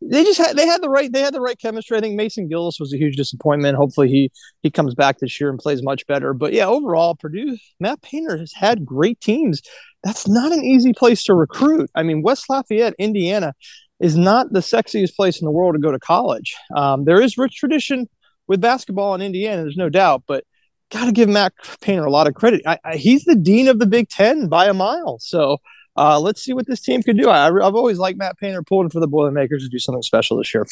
[0.00, 1.96] they just had they had the right they had the right chemistry.
[1.96, 3.76] I think Mason Gillis was a huge disappointment.
[3.76, 4.30] Hopefully he
[4.62, 6.32] he comes back this year and plays much better.
[6.32, 9.62] But yeah, overall, Purdue Matt Painter has had great teams.
[10.04, 11.90] That's not an easy place to recruit.
[11.94, 13.54] I mean, West Lafayette, Indiana,
[14.00, 16.54] is not the sexiest place in the world to go to college.
[16.76, 18.08] Um, there is rich tradition
[18.46, 19.62] with basketball in Indiana.
[19.62, 20.44] There's no doubt, but
[20.90, 22.62] got to give Matt Painter a lot of credit.
[22.66, 25.18] I, I, he's the dean of the Big Ten by a mile.
[25.18, 25.58] So
[25.98, 27.28] uh, let's see what this team can do.
[27.28, 30.54] I, I've always liked Matt Painter pulling for the Boilermakers to do something special this
[30.54, 30.64] year.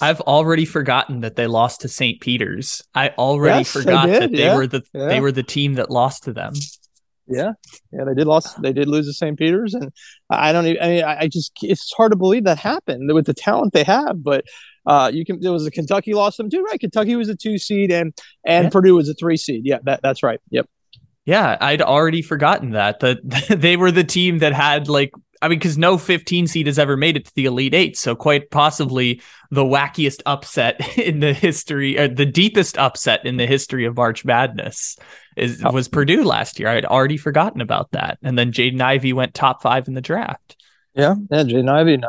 [0.00, 2.20] I've already forgotten that they lost to St.
[2.20, 2.82] Peter's.
[2.94, 5.06] I already Yes, they forgot did, that they yeah, were the yeah.
[5.06, 6.52] they were the team that lost to them.
[7.28, 7.52] Yeah,
[7.92, 8.60] yeah, they did lost.
[8.62, 9.36] They did lose to St.
[9.38, 9.90] Peter's, and
[10.30, 10.82] I don't even.
[10.82, 13.84] I mean, I I just it's hard to believe that happened with the talent they
[13.84, 14.22] have.
[14.22, 14.44] But
[14.84, 15.40] uh, you can.
[15.40, 16.78] There was a Kentucky lost them too, right?
[16.78, 18.12] Kentucky was a two seed, and
[18.44, 18.70] and Yeah.
[18.70, 19.62] Purdue was a three seed.
[19.64, 20.40] Yeah, that, that's right.
[20.50, 20.68] Yep.
[21.26, 23.18] Yeah, I'd already forgotten that that
[23.50, 25.12] they were the team that had like
[25.42, 28.14] I mean because no 15 seed has ever made it to the Elite 8, so
[28.16, 33.84] quite possibly the wackiest upset in the history or the deepest upset in the history
[33.84, 34.96] of March Madness
[35.36, 35.72] is Oh.
[35.72, 36.68] was Purdue last year.
[36.68, 38.18] I'd already forgotten about that.
[38.22, 40.56] And then Jaden Ivey went top 5 in the draft.
[40.94, 41.42] Yeah, yeah.
[41.42, 41.98] Jaden Ivey.
[42.02, 42.08] I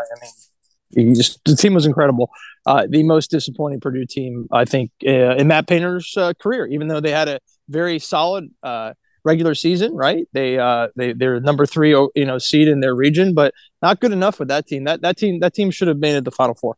[0.95, 2.29] mean, just the team was incredible.
[2.65, 6.65] Uh, the most disappointing Purdue team, I think, uh, in Matt Painter's uh, career.
[6.67, 8.93] Even though they had a very solid uh,
[9.27, 10.27] regular season, right?
[10.31, 14.13] They uh, they they're number three, you know, seed in their region, but not good
[14.13, 14.85] enough with that team.
[14.85, 16.77] That that team that team should have made it the Final Four.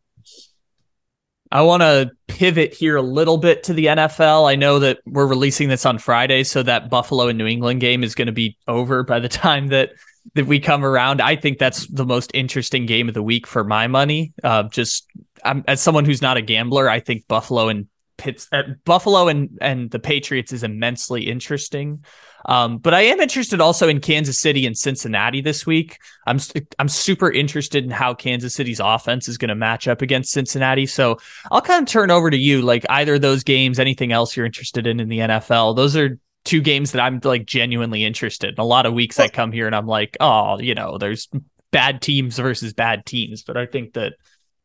[1.52, 4.48] I want to pivot here a little bit to the NFL.
[4.48, 8.04] I know that we're releasing this on Friday, so that Buffalo and New England game
[8.04, 9.90] is going to be over by the time that
[10.34, 11.22] that we come around.
[11.22, 14.32] I think that's the most interesting game of the week for my money.
[14.42, 15.06] Uh, just
[15.44, 17.86] I'm, as someone who's not a gambler, I think Buffalo and
[18.16, 22.04] Pitts, uh, Buffalo and and the Patriots is immensely interesting.
[22.46, 25.98] Um, but I am interested also in Kansas City and Cincinnati this week.
[26.26, 26.38] I'm
[26.78, 30.86] I'm super interested in how Kansas City's offense is going to match up against Cincinnati.
[30.86, 31.18] So
[31.50, 34.46] I'll kind of turn over to you, like either of those games, anything else you're
[34.46, 35.76] interested in in the NFL.
[35.76, 38.54] Those are two games that I'm like genuinely interested.
[38.54, 38.60] in.
[38.60, 41.28] A lot of weeks I come here and I'm like, oh, you know, there's
[41.70, 44.14] bad teams versus bad teams, but I think that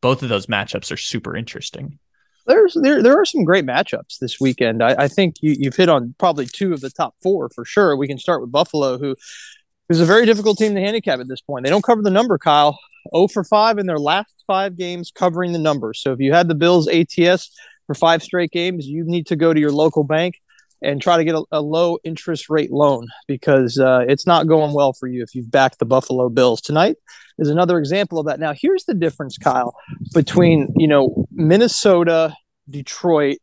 [0.00, 1.98] both of those matchups are super interesting.
[2.46, 4.82] There's there there are some great matchups this weekend.
[4.82, 7.96] I, I think you, you've hit on probably two of the top four for sure.
[7.96, 11.64] We can start with Buffalo, who's a very difficult team to handicap at this point.
[11.64, 12.78] They don't cover the number, Kyle.
[13.14, 15.94] 0 for 5 in their last five games covering the number.
[15.94, 17.52] So if you had the Bills ATS
[17.86, 20.40] for five straight games, you need to go to your local bank
[20.82, 24.72] and try to get a, a low interest rate loan because uh, it's not going
[24.74, 26.60] well for you if you've backed the Buffalo Bills.
[26.60, 26.96] Tonight
[27.38, 28.40] is another example of that.
[28.40, 29.74] Now, here's the difference, Kyle,
[30.14, 32.34] between, you know, Minnesota,
[32.68, 33.38] Detroit,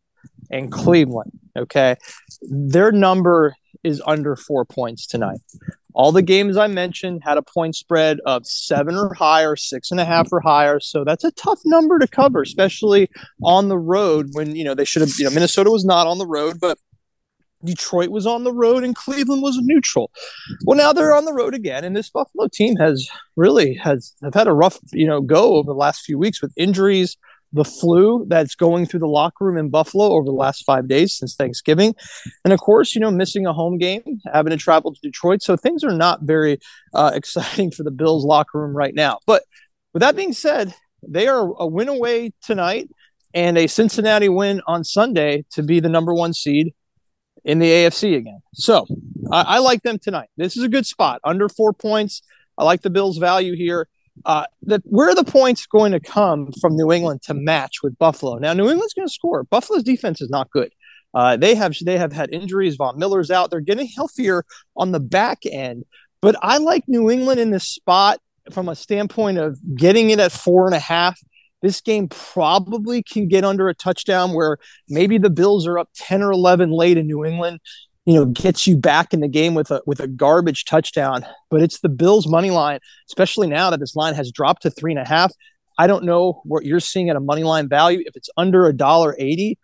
[0.51, 1.32] and Cleveland.
[1.58, 1.95] Okay.
[2.41, 5.39] Their number is under four points tonight.
[5.93, 9.99] All the games I mentioned had a point spread of seven or higher, six and
[9.99, 10.79] a half or higher.
[10.79, 13.10] So that's a tough number to cover, especially
[13.43, 16.17] on the road when, you know, they should have, you know, Minnesota was not on
[16.17, 16.79] the road, but
[17.63, 20.12] Detroit was on the road and Cleveland was neutral.
[20.65, 24.34] Well, now they're on the road again, and this Buffalo team has really has have
[24.34, 27.17] had a rough, you know, go over the last few weeks with injuries,
[27.52, 31.15] the flu that's going through the locker room in Buffalo over the last five days
[31.15, 31.95] since Thanksgiving,
[32.43, 35.41] and of course, you know, missing a home game, having to travel to Detroit.
[35.41, 36.60] So things are not very
[36.93, 39.19] uh, exciting for the Bills locker room right now.
[39.26, 39.43] But
[39.93, 40.73] with that being said,
[41.08, 42.89] they are a win away tonight
[43.34, 46.73] and a Cincinnati win on Sunday to be the number one seed
[47.45, 48.41] in the AFC again.
[48.53, 48.86] So
[49.32, 50.29] I, I, like them tonight.
[50.38, 52.21] This is a good spot under four points.
[52.58, 53.88] I like the Bills' value here.
[54.25, 57.97] Uh, the, where are the points going to come from New England to match with
[57.97, 58.38] Buffalo?
[58.38, 59.43] Now, New England's going to score.
[59.43, 60.71] Buffalo's defense is not good.
[61.13, 62.75] Uh, they have they have had injuries.
[62.75, 63.51] Von Miller's out.
[63.51, 65.86] They're getting healthier on the back end.
[66.21, 68.19] But I like New England in this spot
[68.51, 71.19] from a standpoint of getting it at four and a half.
[71.63, 74.58] This game probably can get under a touchdown where
[74.89, 77.62] maybe the Bills are up 10 or 11 late in New England,
[78.06, 81.26] you know, gets you back in the game with a with a garbage touchdown.
[81.49, 84.91] But it's the Bills money line, especially now that this line has dropped to three
[84.91, 85.32] and a half.
[85.80, 88.04] I don't know what you're seeing at a money line value.
[88.06, 89.58] If it's under a dollar eighty,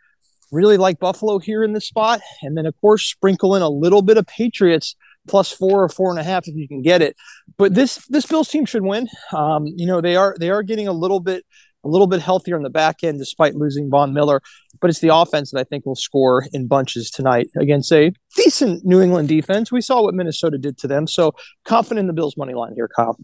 [0.51, 2.21] really like Buffalo here in this spot.
[2.41, 4.95] And then, of course, sprinkle in a little bit of Patriots
[5.27, 7.15] plus four or four and a half if you can get it.
[7.57, 9.07] But this this Bills team should win.
[9.33, 11.45] Um, you know they are they are getting a little bit
[11.83, 14.41] a little bit healthier on the back end despite losing Von Miller.
[14.81, 18.85] But it's the offense that I think will score in bunches tonight against a decent
[18.85, 19.71] New England defense.
[19.71, 21.33] We saw what Minnesota did to them, so
[21.65, 23.17] confident in the Bills money line here, Kyle.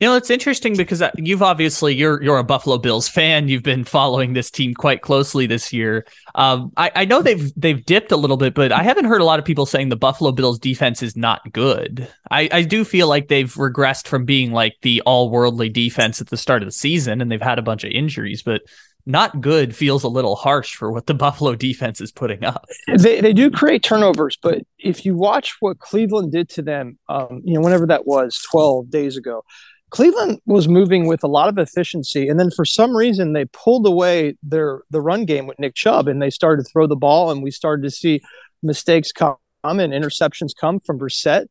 [0.00, 3.48] You know, it's interesting because uh, you've obviously you're you're a Buffalo Bills fan.
[3.48, 6.06] You've been following this team quite closely this year.
[6.34, 9.24] Um, I, I know they've they've dipped a little bit, but I haven't heard a
[9.24, 12.08] lot of people saying the Buffalo Bills defense is not good.
[12.30, 16.28] I, I do feel like they've regressed from being like the all worldly defense at
[16.28, 18.62] the start of the season, and they've had a bunch of injuries, but
[19.04, 22.64] not good feels a little harsh for what the Buffalo defense is putting up.
[22.86, 27.42] They, they do create turnovers, but if you watch what Cleveland did to them, um,
[27.44, 29.44] you know, whenever that was 12 days ago,
[29.90, 33.86] Cleveland was moving with a lot of efficiency, and then for some reason they pulled
[33.86, 37.30] away their the run game with Nick Chubb, and they started to throw the ball,
[37.30, 38.20] and we started to see
[38.62, 41.46] mistakes come and interceptions come from Brissett.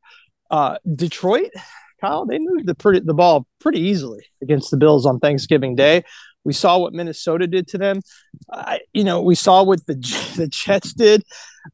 [0.50, 1.52] Uh, Detroit,
[2.02, 6.04] Kyle, they moved the pretty the ball pretty easily against the Bills on Thanksgiving Day.
[6.46, 8.02] We saw what Minnesota did to them.
[8.52, 9.96] I, you know, we saw what the
[10.38, 11.24] the Jets did.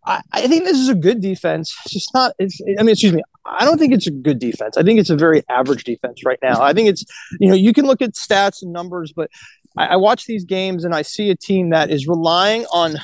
[0.05, 1.75] I, I think this is a good defense.
[1.85, 2.33] It's just not.
[2.39, 3.21] It's, I mean, excuse me.
[3.45, 4.77] I don't think it's a good defense.
[4.77, 6.61] I think it's a very average defense right now.
[6.61, 7.05] I think it's,
[7.39, 9.29] you know, you can look at stats and numbers, but
[9.77, 12.95] I, I watch these games and I see a team that is relying on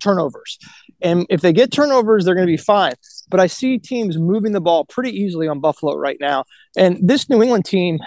[0.00, 0.58] turnovers.
[1.02, 2.94] And if they get turnovers, they're going to be fine.
[3.28, 6.44] But I see teams moving the ball pretty easily on Buffalo right now.
[6.76, 7.98] And this New England team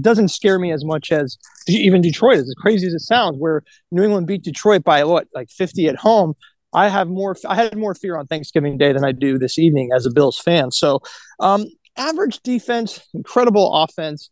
[0.00, 3.62] doesn't scare me as much as even Detroit, is as crazy as it sounds, where
[3.90, 6.34] New England beat Detroit by what, like 50 at home.
[6.72, 7.36] I have more.
[7.46, 10.38] I had more fear on Thanksgiving Day than I do this evening as a Bills
[10.38, 10.70] fan.
[10.70, 11.00] So,
[11.40, 14.30] um, average defense, incredible offense.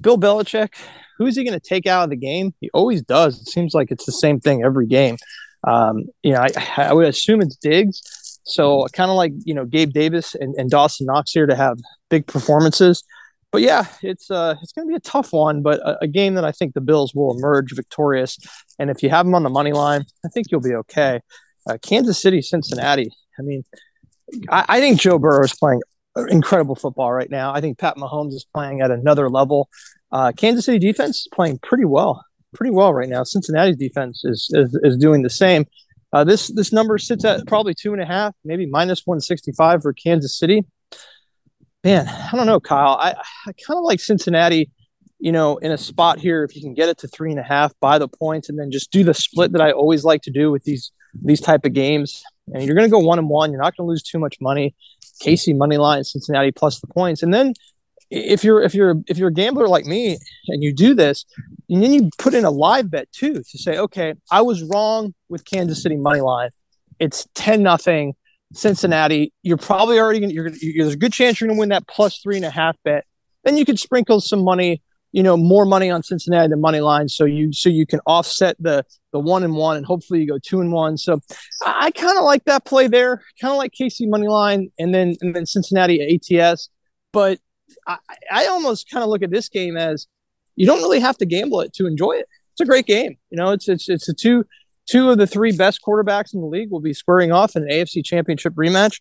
[0.00, 0.74] Bill Belichick,
[1.16, 2.52] who is he going to take out of the game?
[2.60, 3.40] He always does.
[3.40, 5.16] It seems like it's the same thing every game.
[5.64, 8.02] Um, you know, I, I would assume it's Diggs.
[8.44, 11.78] So kind of like you know Gabe Davis and, and Dawson Knox here to have
[12.10, 13.04] big performances.
[13.52, 16.34] But yeah, it's uh it's going to be a tough one, but a, a, game
[16.34, 18.38] that I think the Bills will emerge victorious.
[18.78, 21.20] And if you have them on the money line, I think you'll be okay.
[21.68, 23.10] Uh, Kansas City, Cincinnati.
[23.38, 23.64] I mean,
[24.48, 25.80] I, I think Joe Burrow is playing
[26.28, 27.52] incredible football right now.
[27.54, 29.68] I think Pat Mahomes is playing at another level.
[30.10, 33.22] Uh, Kansas City defense is playing pretty well, pretty well right now.
[33.24, 35.64] Cincinnati's defense is is, is doing the same.
[36.12, 39.52] Uh, this this number sits at probably two and a half, maybe minus one sixty
[39.52, 40.64] five for Kansas City.
[41.82, 42.96] Man, I don't know, Kyle.
[43.00, 43.14] I,
[43.46, 44.70] I kind of like Cincinnati
[45.22, 47.44] you know, in a spot here, if you can get it to three and a
[47.44, 50.32] half, buy the points, and then just do the split that I always like to
[50.32, 52.22] do with these these type of games.
[52.52, 53.50] And you're going to go one and one.
[53.52, 54.74] You're not going to lose too much money.
[55.22, 57.54] KC money line, Cincinnati plus the points, and then
[58.12, 61.24] if you're if you're if you're a gambler like me and you do this,
[61.70, 65.14] and then you put in a live bet too to say, okay, I was wrong
[65.28, 66.50] with Kansas City money line.
[66.98, 68.14] It's ten nothing.
[68.54, 71.70] Cincinnati, you're probably already to, you're, you're, there's a good chance you're going to win
[71.70, 73.06] that plus three and a half bet.
[73.44, 77.08] Then you could sprinkle some money you know more money on Cincinnati than money line,
[77.08, 80.38] so you so you can offset the the one and one, and hopefully you go
[80.38, 80.96] two and one.
[80.96, 81.20] So
[81.64, 84.94] I, I kind of like that play there, kind of like KC money line, and
[84.94, 86.70] then and then Cincinnati ATS.
[87.12, 87.38] But
[87.86, 87.98] I,
[88.30, 90.06] I almost kind of look at this game as
[90.56, 92.26] you don't really have to gamble it to enjoy it.
[92.52, 93.16] It's a great game.
[93.30, 94.44] You know, it's it's it's a two
[94.86, 97.68] two of the three best quarterbacks in the league will be squaring off in an
[97.70, 98.98] AFC Championship rematch.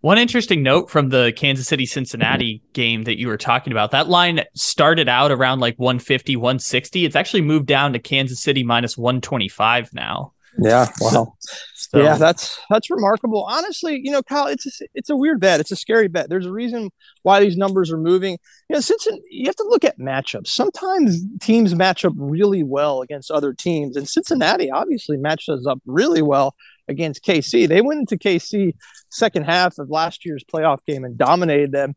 [0.00, 4.08] One interesting note from the Kansas City Cincinnati game that you were talking about, that
[4.08, 7.04] line started out around like 150, 160.
[7.04, 10.34] It's actually moved down to Kansas City minus 125 now.
[10.60, 11.34] Yeah, wow.
[11.74, 13.44] So, yeah, that's that's remarkable.
[13.48, 15.60] Honestly, you know, Kyle, it's a, it's a weird bet.
[15.60, 16.28] It's a scary bet.
[16.28, 16.90] There's a reason
[17.22, 18.38] why these numbers are moving.
[18.68, 20.48] You know, since you have to look at matchups.
[20.48, 26.22] Sometimes teams match up really well against other teams, and Cincinnati obviously matches up really
[26.22, 26.54] well
[26.88, 27.68] against KC.
[27.68, 28.74] They went into KC
[29.10, 31.94] second half of last year's playoff game and dominated them.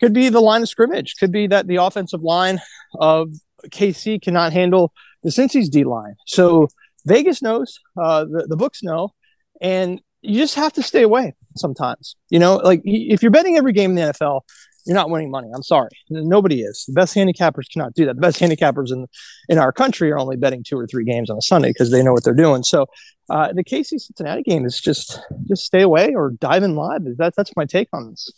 [0.00, 1.16] Could be the line of scrimmage.
[1.18, 2.60] Could be that the offensive line
[2.94, 3.30] of
[3.66, 6.14] KC cannot handle the Cincy's D line.
[6.26, 6.68] So
[7.04, 9.12] Vegas knows, uh, the, the books know,
[9.60, 12.16] and you just have to stay away sometimes.
[12.30, 14.42] You know, like if you're betting every game in the NFL,
[14.88, 15.48] you're not winning money.
[15.54, 16.86] I'm sorry, nobody is.
[16.86, 18.14] The best handicappers cannot do that.
[18.16, 19.06] The best handicappers in
[19.50, 22.02] in our country are only betting two or three games on a Sunday because they
[22.02, 22.62] know what they're doing.
[22.62, 22.86] So
[23.28, 27.02] uh, the KC Cincinnati game is just just stay away or dive in live.
[27.18, 28.32] That that's my take on this.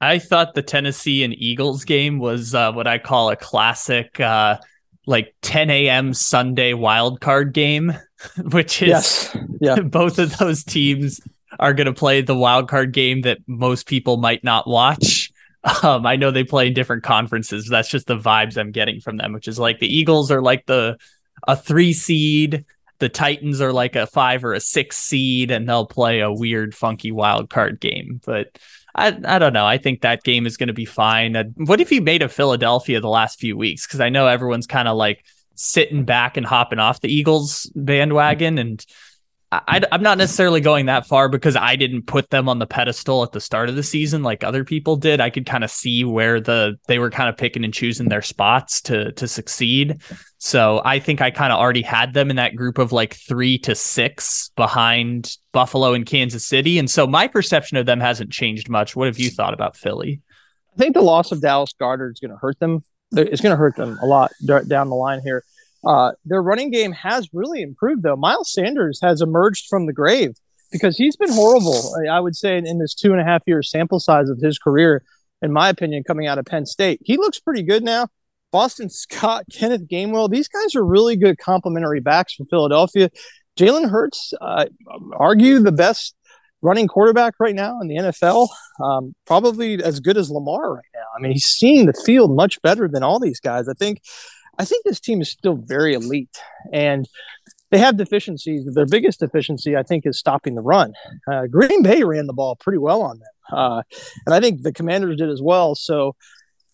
[0.00, 4.58] I thought the Tennessee and Eagles game was uh, what I call a classic, uh,
[5.06, 6.12] like 10 a.m.
[6.12, 7.92] Sunday wild card game,
[8.50, 9.36] which is yes.
[9.60, 9.80] yeah.
[9.82, 11.20] both of those teams
[11.58, 15.32] are going to play the wild card game that most people might not watch.
[15.82, 17.66] Um, I know they play in different conferences.
[17.66, 20.64] That's just the vibes I'm getting from them, which is like the Eagles are like
[20.66, 20.96] the
[21.46, 22.64] a three seed,
[23.00, 26.74] the Titans are like a five or a six seed, and they'll play a weird,
[26.74, 28.20] funky wild card game.
[28.24, 28.56] But
[28.94, 29.66] I, I don't know.
[29.66, 31.36] I think that game is going to be fine.
[31.36, 33.86] Uh, what if you made a Philadelphia the last few weeks?
[33.86, 38.58] Because I know everyone's kind of like sitting back and hopping off the Eagles bandwagon,
[38.58, 38.84] and
[39.50, 43.22] I, am not necessarily going that far because I didn't put them on the pedestal
[43.22, 45.22] at the start of the season like other people did.
[45.22, 48.20] I could kind of see where the they were kind of picking and choosing their
[48.20, 50.02] spots to to succeed.
[50.36, 53.58] So I think I kind of already had them in that group of like three
[53.60, 58.68] to six behind Buffalo and Kansas City, and so my perception of them hasn't changed
[58.68, 58.94] much.
[58.94, 60.20] What have you thought about Philly?
[60.74, 62.82] I think the loss of Dallas Goedert is going to hurt them.
[63.12, 65.42] It's going to hurt them a lot down the line here.
[65.86, 68.16] Uh, their running game has really improved, though.
[68.16, 70.36] Miles Sanders has emerged from the grave
[70.72, 71.94] because he's been horrible.
[72.10, 75.04] I would say in this two and a half year sample size of his career,
[75.40, 78.08] in my opinion, coming out of Penn State, he looks pretty good now.
[78.50, 83.10] Boston Scott, Kenneth Gainwell, these guys are really good complementary backs from Philadelphia.
[83.58, 84.66] Jalen Hurts, uh,
[85.16, 86.14] argue the best
[86.60, 88.48] running quarterback right now in the NFL,
[88.82, 91.06] um, probably as good as Lamar right now.
[91.16, 93.68] I mean, he's seeing the field much better than all these guys.
[93.68, 94.00] I think
[94.58, 96.36] I think this team is still very elite
[96.72, 97.08] and
[97.70, 98.66] they have deficiencies.
[98.74, 100.94] Their biggest deficiency, I think, is stopping the run.
[101.30, 103.28] Uh, Green Bay ran the ball pretty well on them.
[103.50, 103.82] Uh,
[104.26, 105.74] and I think the commanders did as well.
[105.74, 106.16] So,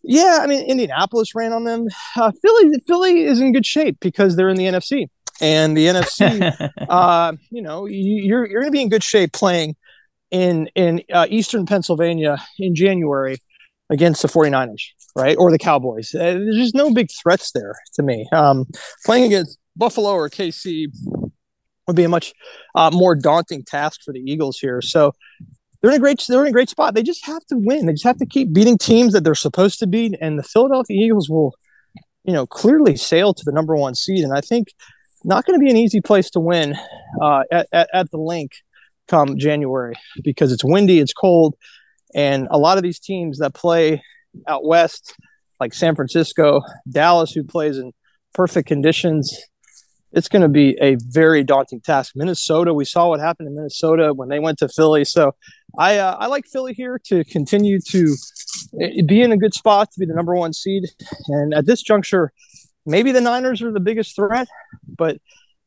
[0.02, 1.88] yeah, I mean, Indianapolis ran on them.
[2.16, 5.08] Uh, Philly, Philly is in good shape because they're in the NFC.
[5.40, 9.74] And the NFC, uh, you know, you're, you're going to be in good shape playing
[10.30, 13.38] in, in uh, Eastern Pennsylvania in January
[13.90, 14.82] against the 49ers,
[15.16, 15.36] right?
[15.38, 16.14] Or the Cowboys.
[16.14, 18.26] Uh, there's just no big threats there to me.
[18.32, 18.66] Um,
[19.04, 20.86] playing against Buffalo or KC
[21.86, 22.32] would be a much
[22.74, 24.80] uh, more daunting task for the Eagles here.
[24.80, 25.12] So
[25.80, 26.94] they're in a great they're in a great spot.
[26.94, 27.86] They just have to win.
[27.86, 30.96] They just have to keep beating teams that they're supposed to beat, and the Philadelphia
[31.04, 31.54] Eagles will,
[32.24, 34.24] you know, clearly sail to the number one seed.
[34.24, 34.68] And I think
[35.24, 36.74] not going to be an easy place to win
[37.20, 38.52] uh, at, at, at the Linc
[39.08, 41.54] come January because it's windy, it's cold,
[42.14, 44.02] and a lot of these teams that play
[44.46, 45.14] out west,
[45.60, 47.92] like San Francisco, Dallas, who plays in
[48.34, 49.36] perfect conditions,
[50.14, 52.12] it's going to be a very daunting task.
[52.14, 55.04] Minnesota, we saw what happened in Minnesota when they went to Philly.
[55.04, 55.34] So
[55.78, 58.16] I, uh, I like Philly here to continue to
[58.80, 60.84] eh, be in a good spot to be the number one seed.
[61.28, 62.32] And at this juncture,
[62.86, 64.46] maybe the Niners are the biggest threat,
[64.86, 65.18] but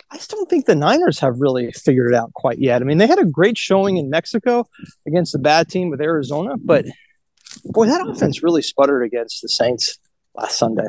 [0.10, 2.82] I still don't think the Niners have really figured it out quite yet.
[2.82, 4.66] I mean, they had a great showing in Mexico
[5.06, 6.86] against the bad team with Arizona, but
[7.72, 10.00] boy, that offense really sputtered against the Saints
[10.36, 10.88] last Sunday.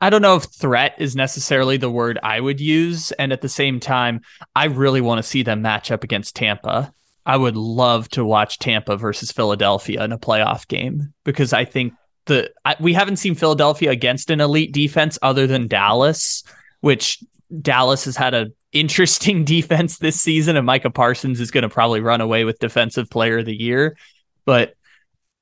[0.00, 3.10] I don't know if threat is necessarily the word I would use.
[3.12, 4.20] And at the same time,
[4.54, 6.92] I really want to see them match up against Tampa.
[7.26, 11.94] I would love to watch Tampa versus Philadelphia in a playoff game because I think
[12.26, 16.42] the I, we haven't seen Philadelphia against an elite defense other than Dallas,
[16.80, 17.22] which
[17.60, 22.00] Dallas has had an interesting defense this season, and Micah Parsons is going to probably
[22.00, 23.96] run away with Defensive Player of the Year.
[24.44, 24.74] But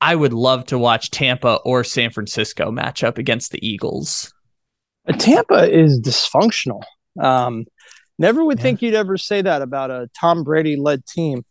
[0.01, 4.33] I would love to watch Tampa or San Francisco match up against the Eagles.
[5.19, 6.83] Tampa is dysfunctional.
[7.19, 7.67] Um,
[8.19, 8.63] never would yeah.
[8.63, 11.45] think you'd ever say that about a Tom Brady led team,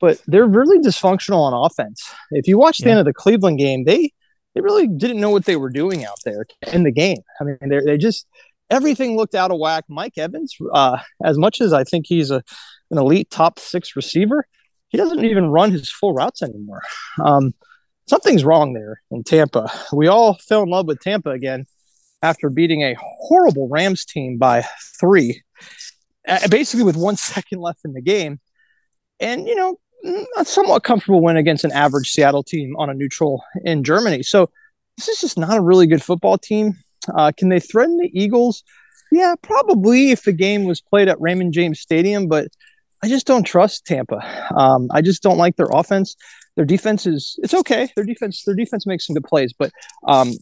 [0.00, 2.12] but they're really dysfunctional on offense.
[2.30, 2.92] If you watch the yeah.
[2.92, 4.12] end of the Cleveland game, they
[4.54, 7.18] they really didn't know what they were doing out there in the game.
[7.40, 8.26] I mean, they they just
[8.70, 9.84] everything looked out of whack.
[9.88, 12.42] Mike Evans, uh, as much as I think he's a
[12.90, 14.46] an elite top six receiver,
[14.88, 16.82] he doesn't even run his full routes anymore.
[17.22, 17.54] Um,
[18.08, 19.70] something's wrong there in Tampa.
[19.92, 21.66] We all fell in love with Tampa again
[22.22, 24.64] after beating a horrible Rams team by
[24.98, 25.42] three,
[26.50, 28.40] basically with one second left in the game.
[29.20, 29.78] And, you know,
[30.36, 34.22] a somewhat comfortable win against an average Seattle team on a neutral in Germany.
[34.22, 34.50] So
[34.96, 36.74] this is just not a really good football team.
[37.12, 38.62] Uh, can they threaten the Eagles?
[39.10, 42.48] Yeah, probably if the game was played at Raymond James Stadium, but
[43.02, 44.20] I just don't trust Tampa.
[44.56, 46.16] Um, I just don't like their offense.
[46.56, 47.88] Their defense is it's okay.
[47.94, 49.70] Their defense their defense makes some good plays, but
[50.06, 50.32] um,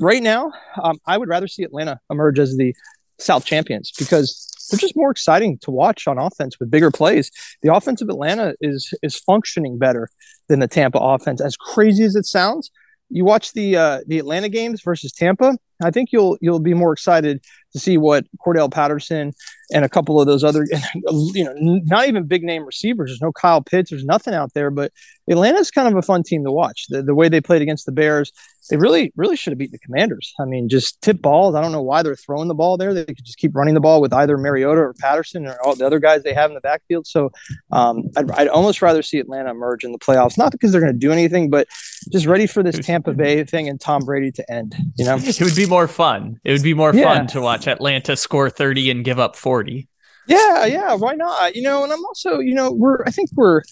[0.00, 0.52] right now
[0.82, 2.74] um, I would rather see Atlanta emerge as the
[3.18, 7.30] South champions because they're just more exciting to watch on offense with bigger plays.
[7.62, 10.08] The offense of Atlanta is is functioning better
[10.48, 11.40] than the Tampa offense.
[11.40, 12.70] As crazy as it sounds,
[13.10, 15.58] you watch the uh, the Atlanta games versus Tampa.
[15.82, 17.42] I think you'll you'll be more excited
[17.72, 19.32] to see what Cordarrelle Patterson
[19.72, 20.66] and a couple of those other,
[21.34, 23.10] you know, not even big name receivers.
[23.10, 23.90] There's no Kyle Pitts.
[23.90, 24.70] There's nothing out there.
[24.70, 24.92] But
[25.28, 26.86] Atlanta's kind of a fun team to watch.
[26.88, 28.32] The, the way they played against the Bears,
[28.70, 30.32] they really, really should have beat the Commanders.
[30.40, 31.54] I mean, just tip balls.
[31.54, 32.94] I don't know why they're throwing the ball there.
[32.94, 35.84] They could just keep running the ball with either Mariota or Patterson or all the
[35.84, 37.06] other guys they have in the backfield.
[37.06, 37.30] So
[37.72, 40.92] um, I'd, I'd almost rather see Atlanta emerge in the playoffs, not because they're going
[40.92, 41.68] to do anything, but
[42.12, 44.74] just ready for this Tampa Bay thing and Tom Brady to end.
[44.96, 46.40] You know, it would be more fun.
[46.44, 47.04] It would be more yeah.
[47.04, 49.88] fun to watch Atlanta score 30 and give up 40.
[50.26, 51.56] Yeah, yeah, why not?
[51.56, 53.62] You know, and I'm also, you know, we're I think we're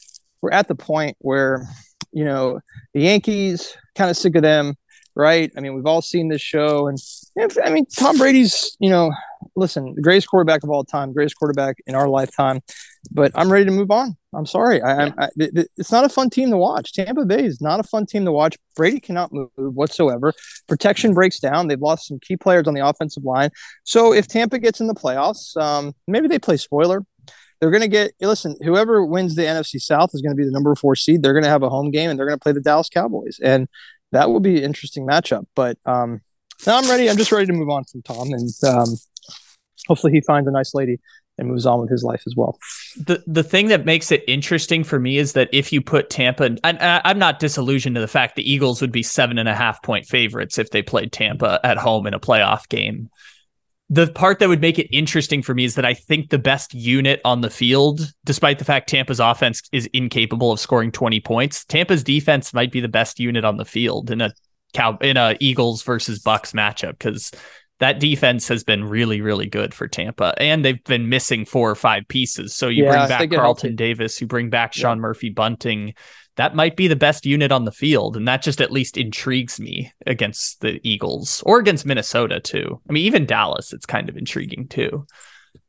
[0.41, 1.67] we're at the point where,
[2.13, 2.61] you know,
[2.95, 4.75] the Yankees kind of sick of them,
[5.19, 5.53] right?
[5.57, 6.97] I mean, we've all seen this show, and
[7.63, 9.13] I mean, Tom Brady's, you know,
[9.57, 12.61] listen, the greatest quarterback of all time, greatest quarterback in our lifetime.
[13.11, 14.17] But I'm ready to move on.
[14.35, 14.81] I'm sorry.
[14.81, 15.13] I, yeah.
[15.19, 15.29] I,
[15.77, 16.93] it's not a fun team to watch.
[16.93, 18.57] Tampa Bay is not a fun team to watch.
[18.77, 20.33] Brady cannot move whatsoever.
[20.69, 21.69] Protection breaks down.
[21.69, 23.51] They've lost some key players on the offensive line.
[23.85, 27.05] So if Tampa gets in the playoffs, um, maybe they play spoiler.
[27.61, 28.57] They're going to get listen.
[28.63, 31.23] Whoever wins the NFC South is going to be the number four seed.
[31.23, 33.41] They're going to have a home game and they're going to play the Dallas Cowboys,
[33.43, 33.69] and
[34.13, 35.47] that will be an interesting matchup.
[35.55, 36.21] But um,
[36.67, 37.09] now I'm ready.
[37.09, 38.97] I'm just ready to move on from Tom, and um,
[39.87, 40.99] hopefully he finds a nice lady
[41.39, 42.59] and moves on with his life as well.
[42.97, 46.45] The the thing that makes it interesting for me is that if you put Tampa,
[46.45, 49.83] and I'm not disillusioned to the fact the Eagles would be seven and a half
[49.83, 53.09] point favorites if they played Tampa at home in a playoff game.
[53.91, 56.75] The part that would make it interesting for me is that I think the best
[56.75, 61.65] unit on the field, despite the fact Tampa's offense is incapable of scoring 20 points,
[61.65, 64.33] Tampa's defense might be the best unit on the field in a
[64.75, 67.33] cow in a Eagles versus Bucs matchup because
[67.81, 71.77] that defense has been really, really good for Tampa, and they've been missing four or
[71.77, 72.55] five pieces.
[72.55, 75.03] So you yeah, bring back Carlton Davis, you bring back Sean yeah.
[75.03, 75.95] Murphy Bunting.
[76.39, 79.59] That might be the best unit on the field, and that just at least intrigues
[79.59, 82.81] me against the Eagles or against Minnesota too.
[82.89, 85.05] I mean, even Dallas, it's kind of intriguing too.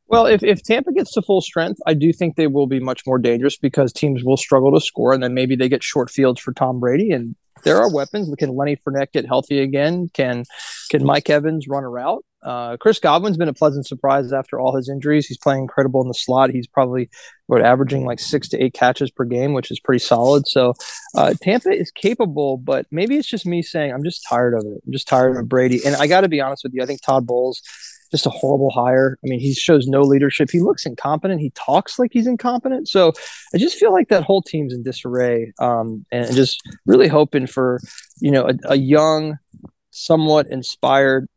[0.06, 3.04] Well, if, if Tampa gets to full strength, I do think they will be much
[3.04, 6.40] more dangerous because teams will struggle to score, and then maybe they get short fields
[6.40, 8.32] for Tom Brady, and there are weapons.
[8.38, 10.08] Can Lenny Fournette get healthy again?
[10.14, 10.44] Can
[10.88, 12.24] can Mike Evans run a route?
[12.42, 15.26] Uh, Chris Godwin's been a pleasant surprise after all his injuries.
[15.26, 16.50] He's playing incredible in the slot.
[16.50, 17.08] He's probably
[17.46, 20.46] what averaging like six to eight catches per game, which is pretty solid.
[20.46, 20.74] So
[21.14, 24.82] uh, Tampa is capable, but maybe it's just me saying I'm just tired of it.
[24.86, 25.80] I'm just tired of Brady.
[25.84, 27.62] And I got to be honest with you, I think Todd Bowles
[28.10, 29.18] just a horrible hire.
[29.24, 30.50] I mean, he shows no leadership.
[30.50, 31.40] He looks incompetent.
[31.40, 32.88] He talks like he's incompetent.
[32.88, 33.12] So
[33.54, 35.52] I just feel like that whole team's in disarray.
[35.58, 37.80] Um, and just really hoping for,
[38.20, 39.38] you know, a, a young,
[39.90, 41.28] somewhat inspired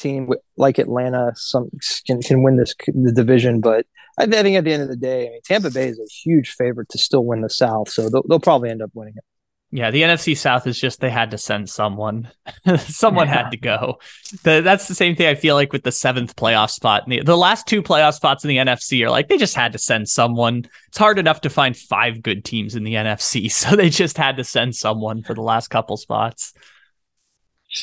[0.00, 1.70] team like Atlanta some
[2.06, 3.60] can, can win this the division.
[3.60, 3.86] But
[4.18, 6.50] I think at the end of the day, I mean, Tampa Bay is a huge
[6.50, 7.88] favorite to still win the South.
[7.88, 9.24] So they'll, they'll probably end up winning it.
[9.72, 12.28] Yeah, the NFC South is just they had to send someone.
[12.78, 13.44] someone yeah.
[13.44, 13.98] had to go.
[14.42, 17.04] The, that's the same thing I feel like with the seventh playoff spot.
[17.06, 19.78] The, the last two playoff spots in the NFC are like they just had to
[19.78, 20.68] send someone.
[20.88, 24.38] It's hard enough to find five good teams in the NFC, so they just had
[24.38, 26.52] to send someone for the last couple spots.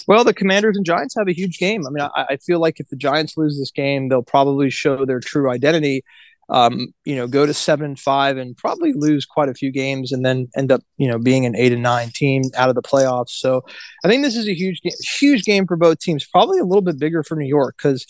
[0.08, 1.86] Well, the Commanders and Giants have a huge game.
[1.88, 5.06] I mean, I, I feel like if the Giants lose this game, they'll probably show
[5.06, 6.04] their true identity
[6.50, 10.12] um, you know, go to seven and five and probably lose quite a few games
[10.12, 12.82] and then end up, you know, being an eight and nine team out of the
[12.82, 13.32] playoffs.
[13.32, 13.64] So
[14.06, 16.82] I think this is a huge game, huge game for both teams, probably a little
[16.82, 18.06] bit bigger for New York because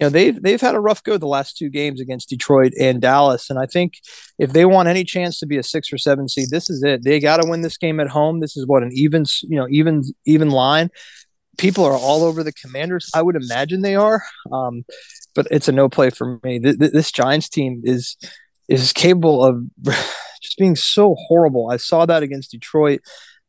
[0.00, 3.02] you know they've they've had a rough go the last two games against Detroit and
[3.02, 3.94] Dallas, and I think
[4.38, 7.04] if they want any chance to be a six or seven seed, this is it.
[7.04, 8.40] They got to win this game at home.
[8.40, 10.90] This is what an even you know even even line.
[11.58, 13.10] People are all over the Commanders.
[13.14, 14.22] I would imagine they are.
[14.50, 14.84] Um,
[15.34, 16.58] but it's a no play for me.
[16.58, 18.16] This Giants team is
[18.68, 19.62] is capable of
[20.42, 21.70] just being so horrible.
[21.70, 23.00] I saw that against Detroit,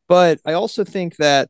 [0.09, 1.49] but I also think that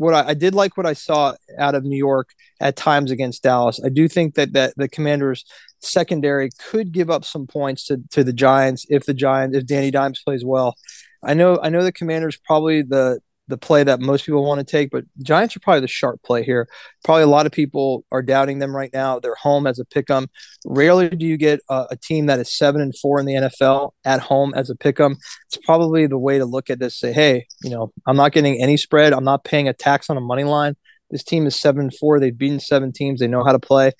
[0.00, 3.42] what I, I, did like what I saw out of New York at times against
[3.42, 3.78] Dallas.
[3.84, 5.44] I do think that that the Commanders
[5.80, 9.90] secondary could give up some points to, to the Giants if the Giants if Danny
[9.90, 10.74] Dimes plays well.
[11.22, 13.20] I know I know the Commanders probably the
[13.50, 16.42] the play that most people want to take, but Giants are probably the sharp play
[16.42, 16.68] here.
[17.04, 19.18] Probably a lot of people are doubting them right now.
[19.18, 20.28] They're home as a pick 'em.
[20.64, 23.92] Rarely do you get a, a, team that is seven and four in the NFL
[24.04, 25.16] at home as a pick 'em.
[25.48, 26.98] It's probably the way to look at this.
[26.98, 29.12] Say, hey, you know, I'm not getting any spread.
[29.12, 30.76] I'm not paying a tax on a money line.
[31.10, 32.20] This team is seven and four.
[32.20, 33.20] They've beaten seven teams.
[33.20, 33.92] They know how to play.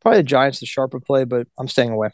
[0.00, 2.10] Probably the Giants the sharper play, but I'm staying away.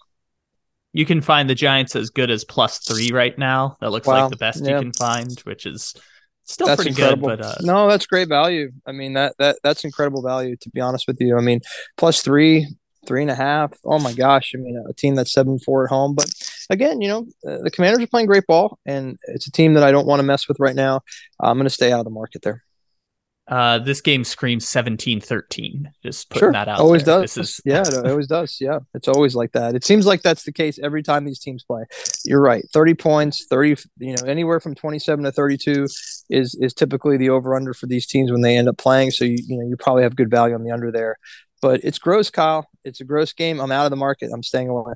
[0.92, 3.76] You can find the Giants as good as plus three right now.
[3.80, 4.22] That looks wow.
[4.22, 4.76] like the best yeah.
[4.76, 5.94] you can find, which is
[6.50, 7.28] Still that's pretty incredible.
[7.28, 7.54] good, but uh...
[7.60, 8.72] no, that's great value.
[8.84, 11.38] I mean that that that's incredible value to be honest with you.
[11.38, 11.60] I mean,
[11.96, 12.66] plus three,
[13.06, 13.72] three and a half.
[13.84, 14.52] Oh my gosh!
[14.54, 16.16] I mean, a team that's seven four at home.
[16.16, 16.28] But
[16.68, 19.84] again, you know, uh, the Commanders are playing great ball, and it's a team that
[19.84, 21.02] I don't want to mess with right now.
[21.38, 22.64] I'm going to stay out of the market there.
[23.50, 25.86] Uh, this game screams 17-13.
[26.04, 26.52] Just putting sure.
[26.52, 26.78] that out.
[26.78, 27.22] Always there.
[27.22, 27.34] does.
[27.34, 28.58] This is yeah, it always does.
[28.60, 29.74] Yeah, it's always like that.
[29.74, 31.82] It seems like that's the case every time these teams play.
[32.24, 32.64] You're right.
[32.72, 35.84] 30 points, 30, you know, anywhere from 27 to 32
[36.30, 39.10] is is typically the over under for these teams when they end up playing.
[39.10, 41.16] So you you know you probably have good value on the under there.
[41.60, 42.68] But it's gross, Kyle.
[42.84, 43.60] It's a gross game.
[43.60, 44.30] I'm out of the market.
[44.32, 44.94] I'm staying away.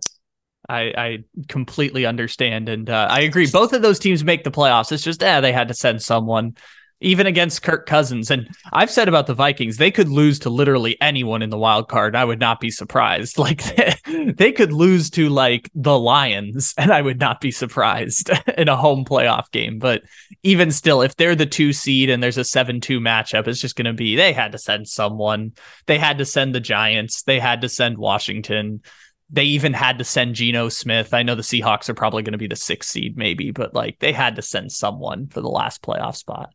[0.67, 3.47] I, I completely understand, and uh, I agree.
[3.51, 4.93] Both of those teams make the playoffs.
[4.93, 6.57] It's just, eh, they had to send someone
[7.05, 8.31] even against Kirk Cousins.
[8.31, 11.89] And I've said about the Vikings, they could lose to literally anyone in the wild
[11.89, 12.17] card.
[12.17, 13.39] I would not be surprised.
[13.45, 13.63] Like
[14.07, 18.77] they could lose to like the Lions, and I would not be surprised in a
[18.77, 19.79] home playoff game.
[19.79, 20.03] But
[20.43, 23.77] even still, if they're the two seed and there's a 7 2 matchup, it's just
[23.77, 25.53] going to be they had to send someone.
[25.85, 27.23] They had to send the Giants.
[27.25, 28.81] They had to send Washington.
[29.29, 31.13] They even had to send Geno Smith.
[31.13, 33.99] I know the Seahawks are probably going to be the sixth seed, maybe, but like
[33.99, 36.55] they had to send someone for the last playoff spot.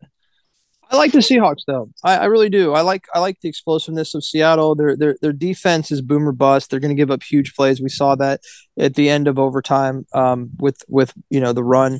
[0.89, 1.91] I like the Seahawks though.
[2.03, 2.73] I, I, really do.
[2.73, 4.73] I like I like the explosiveness of Seattle.
[4.73, 6.69] Their their their defense is boomer bust.
[6.69, 7.79] They're going to give up huge plays.
[7.79, 8.41] We saw that
[8.77, 11.99] at the end of overtime um, with with you know the run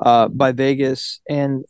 [0.00, 1.64] uh, by Vegas and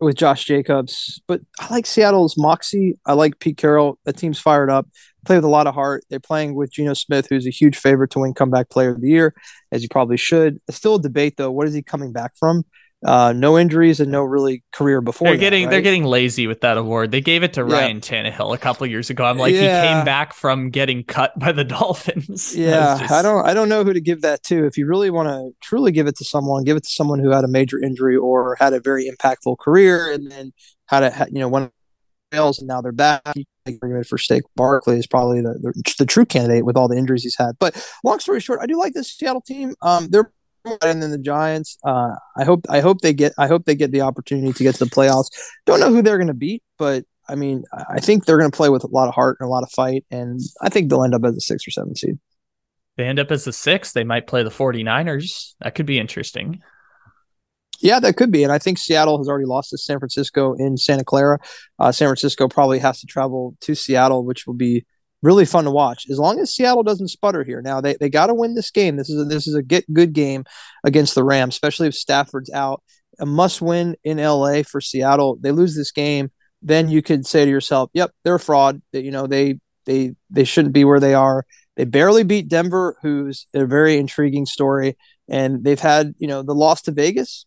[0.00, 1.20] with Josh Jacobs.
[1.28, 2.98] But I like Seattle's moxie.
[3.06, 3.98] I like Pete Carroll.
[4.04, 4.88] The team's fired up.
[5.24, 6.04] Play with a lot of heart.
[6.10, 9.08] They're playing with Geno Smith, who's a huge favorite to win comeback player of the
[9.08, 9.34] year,
[9.70, 10.58] as you probably should.
[10.66, 11.50] It's still a debate though.
[11.50, 12.64] What is he coming back from?
[13.04, 15.28] Uh, no injuries and no really career before.
[15.28, 15.70] They're that, getting right?
[15.70, 17.12] they're getting lazy with that award.
[17.12, 17.72] They gave it to yeah.
[17.72, 19.24] Ryan Tannehill a couple years ago.
[19.24, 19.82] I'm like, yeah.
[19.82, 22.56] he came back from getting cut by the Dolphins.
[22.58, 23.12] Yeah, just...
[23.12, 24.66] I don't I don't know who to give that to.
[24.66, 27.30] If you really want to truly give it to someone, give it to someone who
[27.30, 30.52] had a major injury or had a very impactful career, and then
[30.86, 31.70] had a you know one
[32.30, 33.22] fails and now they're back.
[33.82, 37.22] Argument for Saquon Barkley is probably the, the, the true candidate with all the injuries
[37.22, 37.58] he's had.
[37.58, 39.74] But long story short, I do like this Seattle team.
[39.82, 40.32] Um, they're
[40.82, 41.78] and then the Giants.
[41.84, 44.74] Uh, I hope I hope they get I hope they get the opportunity to get
[44.76, 45.28] to the playoffs.
[45.66, 48.56] Don't know who they're going to beat, but I mean I think they're going to
[48.56, 51.04] play with a lot of heart and a lot of fight, and I think they'll
[51.04, 52.18] end up as a six or seven seed.
[52.96, 53.92] They end up as a six.
[53.92, 55.54] They might play the 49ers.
[55.60, 56.60] That could be interesting.
[57.80, 58.42] Yeah, that could be.
[58.42, 61.38] And I think Seattle has already lost to San Francisco in Santa Clara.
[61.78, 64.84] Uh, San Francisco probably has to travel to Seattle, which will be
[65.22, 67.60] really fun to watch as long as Seattle doesn't sputter here.
[67.60, 68.96] Now they, they got to win this game.
[68.96, 70.44] This is a, this is a get good game
[70.84, 72.82] against the Rams, especially if Stafford's out.
[73.20, 75.38] A must win in LA for Seattle.
[75.40, 76.30] They lose this game,
[76.62, 78.80] then you could say to yourself, "Yep, they're a fraud.
[78.92, 81.44] That you know they they they shouldn't be where they are."
[81.76, 84.96] They barely beat Denver, who's a very intriguing story,
[85.28, 87.46] and they've had you know the loss to Vegas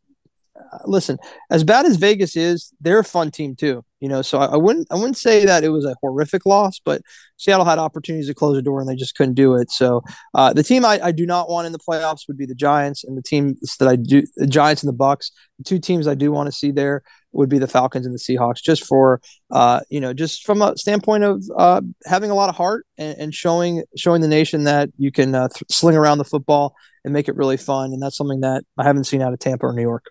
[0.86, 1.18] listen,
[1.49, 3.84] as bad as Vegas is, they're a fun team too.
[3.99, 6.80] You know, so I, I, wouldn't I wouldn't say that it was a horrific loss,
[6.84, 7.01] but
[7.38, 9.70] Seattle had opportunities to close the door and they just couldn't do it.
[9.70, 10.01] So
[10.34, 13.03] uh, the team I, I do not want in the playoffs would be the Giants,
[13.03, 15.32] and the teams that I do the Giants and the Bucs.
[15.59, 18.20] The two teams I do want to see there would be the Falcons and the
[18.20, 22.49] Seahawks, just for uh, you know, just from a standpoint of uh, having a lot
[22.49, 26.18] of heart and, and showing showing the nation that you can uh, th- sling around
[26.18, 27.93] the football and make it really fun.
[27.93, 30.05] And that's something that I haven't seen out of Tampa or New York.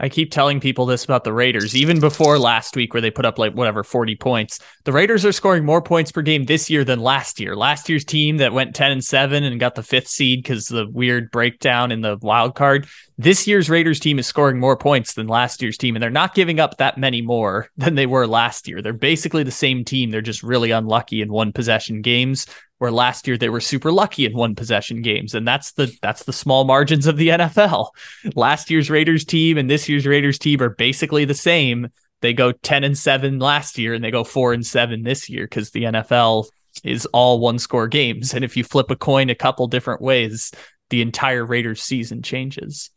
[0.00, 3.24] I keep telling people this about the Raiders, even before last week where they put
[3.24, 4.60] up like whatever 40 points.
[4.84, 7.56] The Raiders are scoring more points per game this year than last year.
[7.56, 10.86] Last year's team that went 10 and 7 and got the fifth seed because the
[10.88, 12.86] weird breakdown in the wild card.
[13.20, 16.36] This year's Raiders team is scoring more points than last year's team, and they're not
[16.36, 18.80] giving up that many more than they were last year.
[18.80, 20.10] They're basically the same team.
[20.10, 22.46] They're just really unlucky in one possession games
[22.78, 26.24] where last year they were super lucky in one possession games and that's the that's
[26.24, 27.88] the small margins of the NFL.
[28.34, 31.88] Last year's Raiders team and this year's Raiders team are basically the same.
[32.20, 35.46] They go 10 and 7 last year and they go 4 and 7 this year
[35.46, 36.48] cuz the NFL
[36.84, 40.52] is all one score games and if you flip a coin a couple different ways,
[40.90, 42.90] the entire Raiders season changes.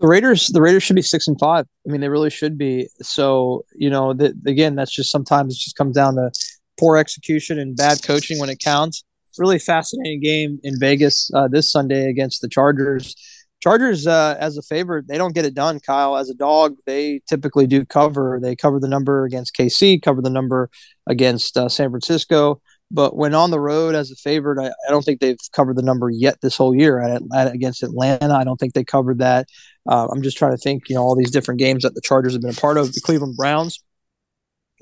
[0.00, 1.66] The Raiders, the Raiders should be six and five.
[1.86, 2.88] I mean, they really should be.
[3.00, 6.30] So, you know, the, again, that's just sometimes it just comes down to
[6.78, 9.04] poor execution and bad coaching when it counts.
[9.38, 13.14] Really fascinating game in Vegas uh, this Sunday against the Chargers.
[13.60, 15.80] Chargers, uh, as a favorite, they don't get it done.
[15.80, 18.38] Kyle, as a dog, they typically do cover.
[18.40, 20.70] They cover the number against KC, cover the number
[21.06, 22.60] against uh, San Francisco.
[22.90, 25.82] But when on the road as a favorite, I, I, don't think they've covered the
[25.82, 28.34] number yet this whole year at, at against Atlanta.
[28.34, 29.48] I don't think they covered that.
[29.88, 32.34] Uh, I'm just trying to think, you know, all these different games that the Chargers
[32.34, 32.92] have been a part of.
[32.92, 33.82] The Cleveland Browns,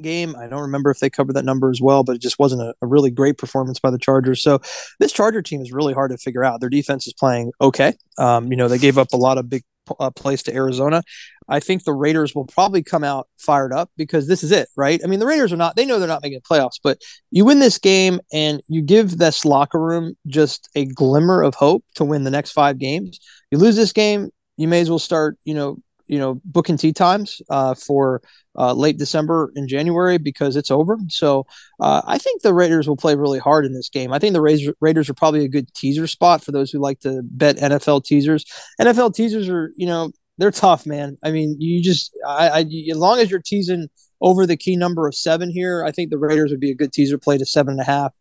[0.02, 0.34] game.
[0.36, 2.74] I don't remember if they covered that number as well, but it just wasn't a,
[2.82, 4.42] a, really great performance by the Chargers.
[4.42, 4.60] So
[5.00, 6.60] this Charger team is really hard to figure out.
[6.60, 7.94] Their defense is playing okay.
[8.18, 9.62] Um, you know, they gave up a lot of big
[10.00, 11.02] uh, place to Arizona.
[11.48, 15.00] I think the Raiders will probably come out fired up because this is it, right?
[15.04, 17.58] I mean, the Raiders are not, they know they're not making playoffs, but you win
[17.58, 22.24] this game and you give this locker room just a glimmer of hope to win
[22.24, 23.20] the next five games.
[23.50, 26.92] You lose this game, you may as well start, you know, you know, booking tee
[26.92, 28.22] times uh, for
[28.56, 30.98] uh, late December and January because it's over.
[31.08, 31.46] So
[31.80, 34.12] uh, I think the Raiders will play really hard in this game.
[34.12, 37.00] I think the Raiders, Raiders are probably a good teaser spot for those who like
[37.00, 38.44] to bet NFL teasers.
[38.80, 41.16] NFL teasers are, you know, they're tough, man.
[41.22, 43.88] I mean, you just, I, I as long as you're teasing
[44.20, 46.92] over the key number of seven here, I think the Raiders would be a good
[46.92, 48.12] teaser play to seven and a half.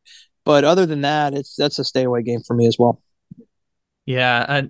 [0.46, 3.02] But other than that, it's that's a stay away game for me as well.
[4.06, 4.62] Yeah,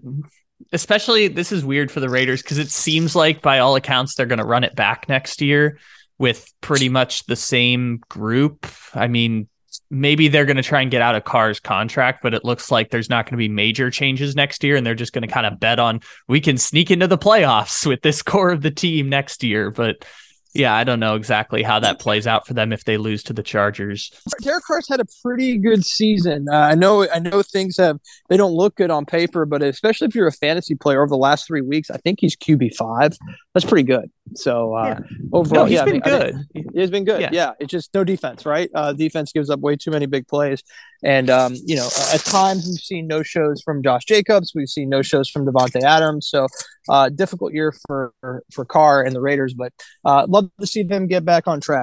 [0.71, 4.25] especially this is weird for the Raiders because it seems like by all accounts they're
[4.25, 5.79] going to run it back next year
[6.17, 8.67] with pretty much the same group.
[8.93, 9.47] I mean,
[9.89, 12.89] maybe they're going to try and get out of Carr's contract, but it looks like
[12.89, 15.45] there's not going to be major changes next year and they're just going to kind
[15.45, 19.09] of bet on we can sneak into the playoffs with this core of the team
[19.09, 20.05] next year, but
[20.53, 23.33] yeah, I don't know exactly how that plays out for them if they lose to
[23.33, 24.11] the Chargers.
[24.41, 26.47] Derek Carr's had a pretty good season.
[26.51, 27.99] Uh, I know, I know things have
[28.29, 31.17] they don't look good on paper, but especially if you're a fantasy player over the
[31.17, 33.17] last three weeks, I think he's QB five.
[33.53, 34.11] That's pretty good.
[34.35, 35.17] So uh, yeah.
[35.31, 36.69] overall, no, he's yeah, been I mean, good.
[36.73, 37.21] he's been good.
[37.21, 37.29] Yeah.
[37.31, 37.51] yeah.
[37.59, 38.69] it's just no defense, right?
[38.73, 40.63] Uh, defense gives up way too many big plays,
[41.03, 44.89] and um, you know, at times we've seen no shows from Josh Jacobs, we've seen
[44.89, 46.27] no shows from Davante Adams.
[46.27, 46.47] So
[46.89, 48.13] uh, difficult year for
[48.51, 49.73] for Carr and the Raiders, but
[50.05, 51.81] uh, love to see them get back on track.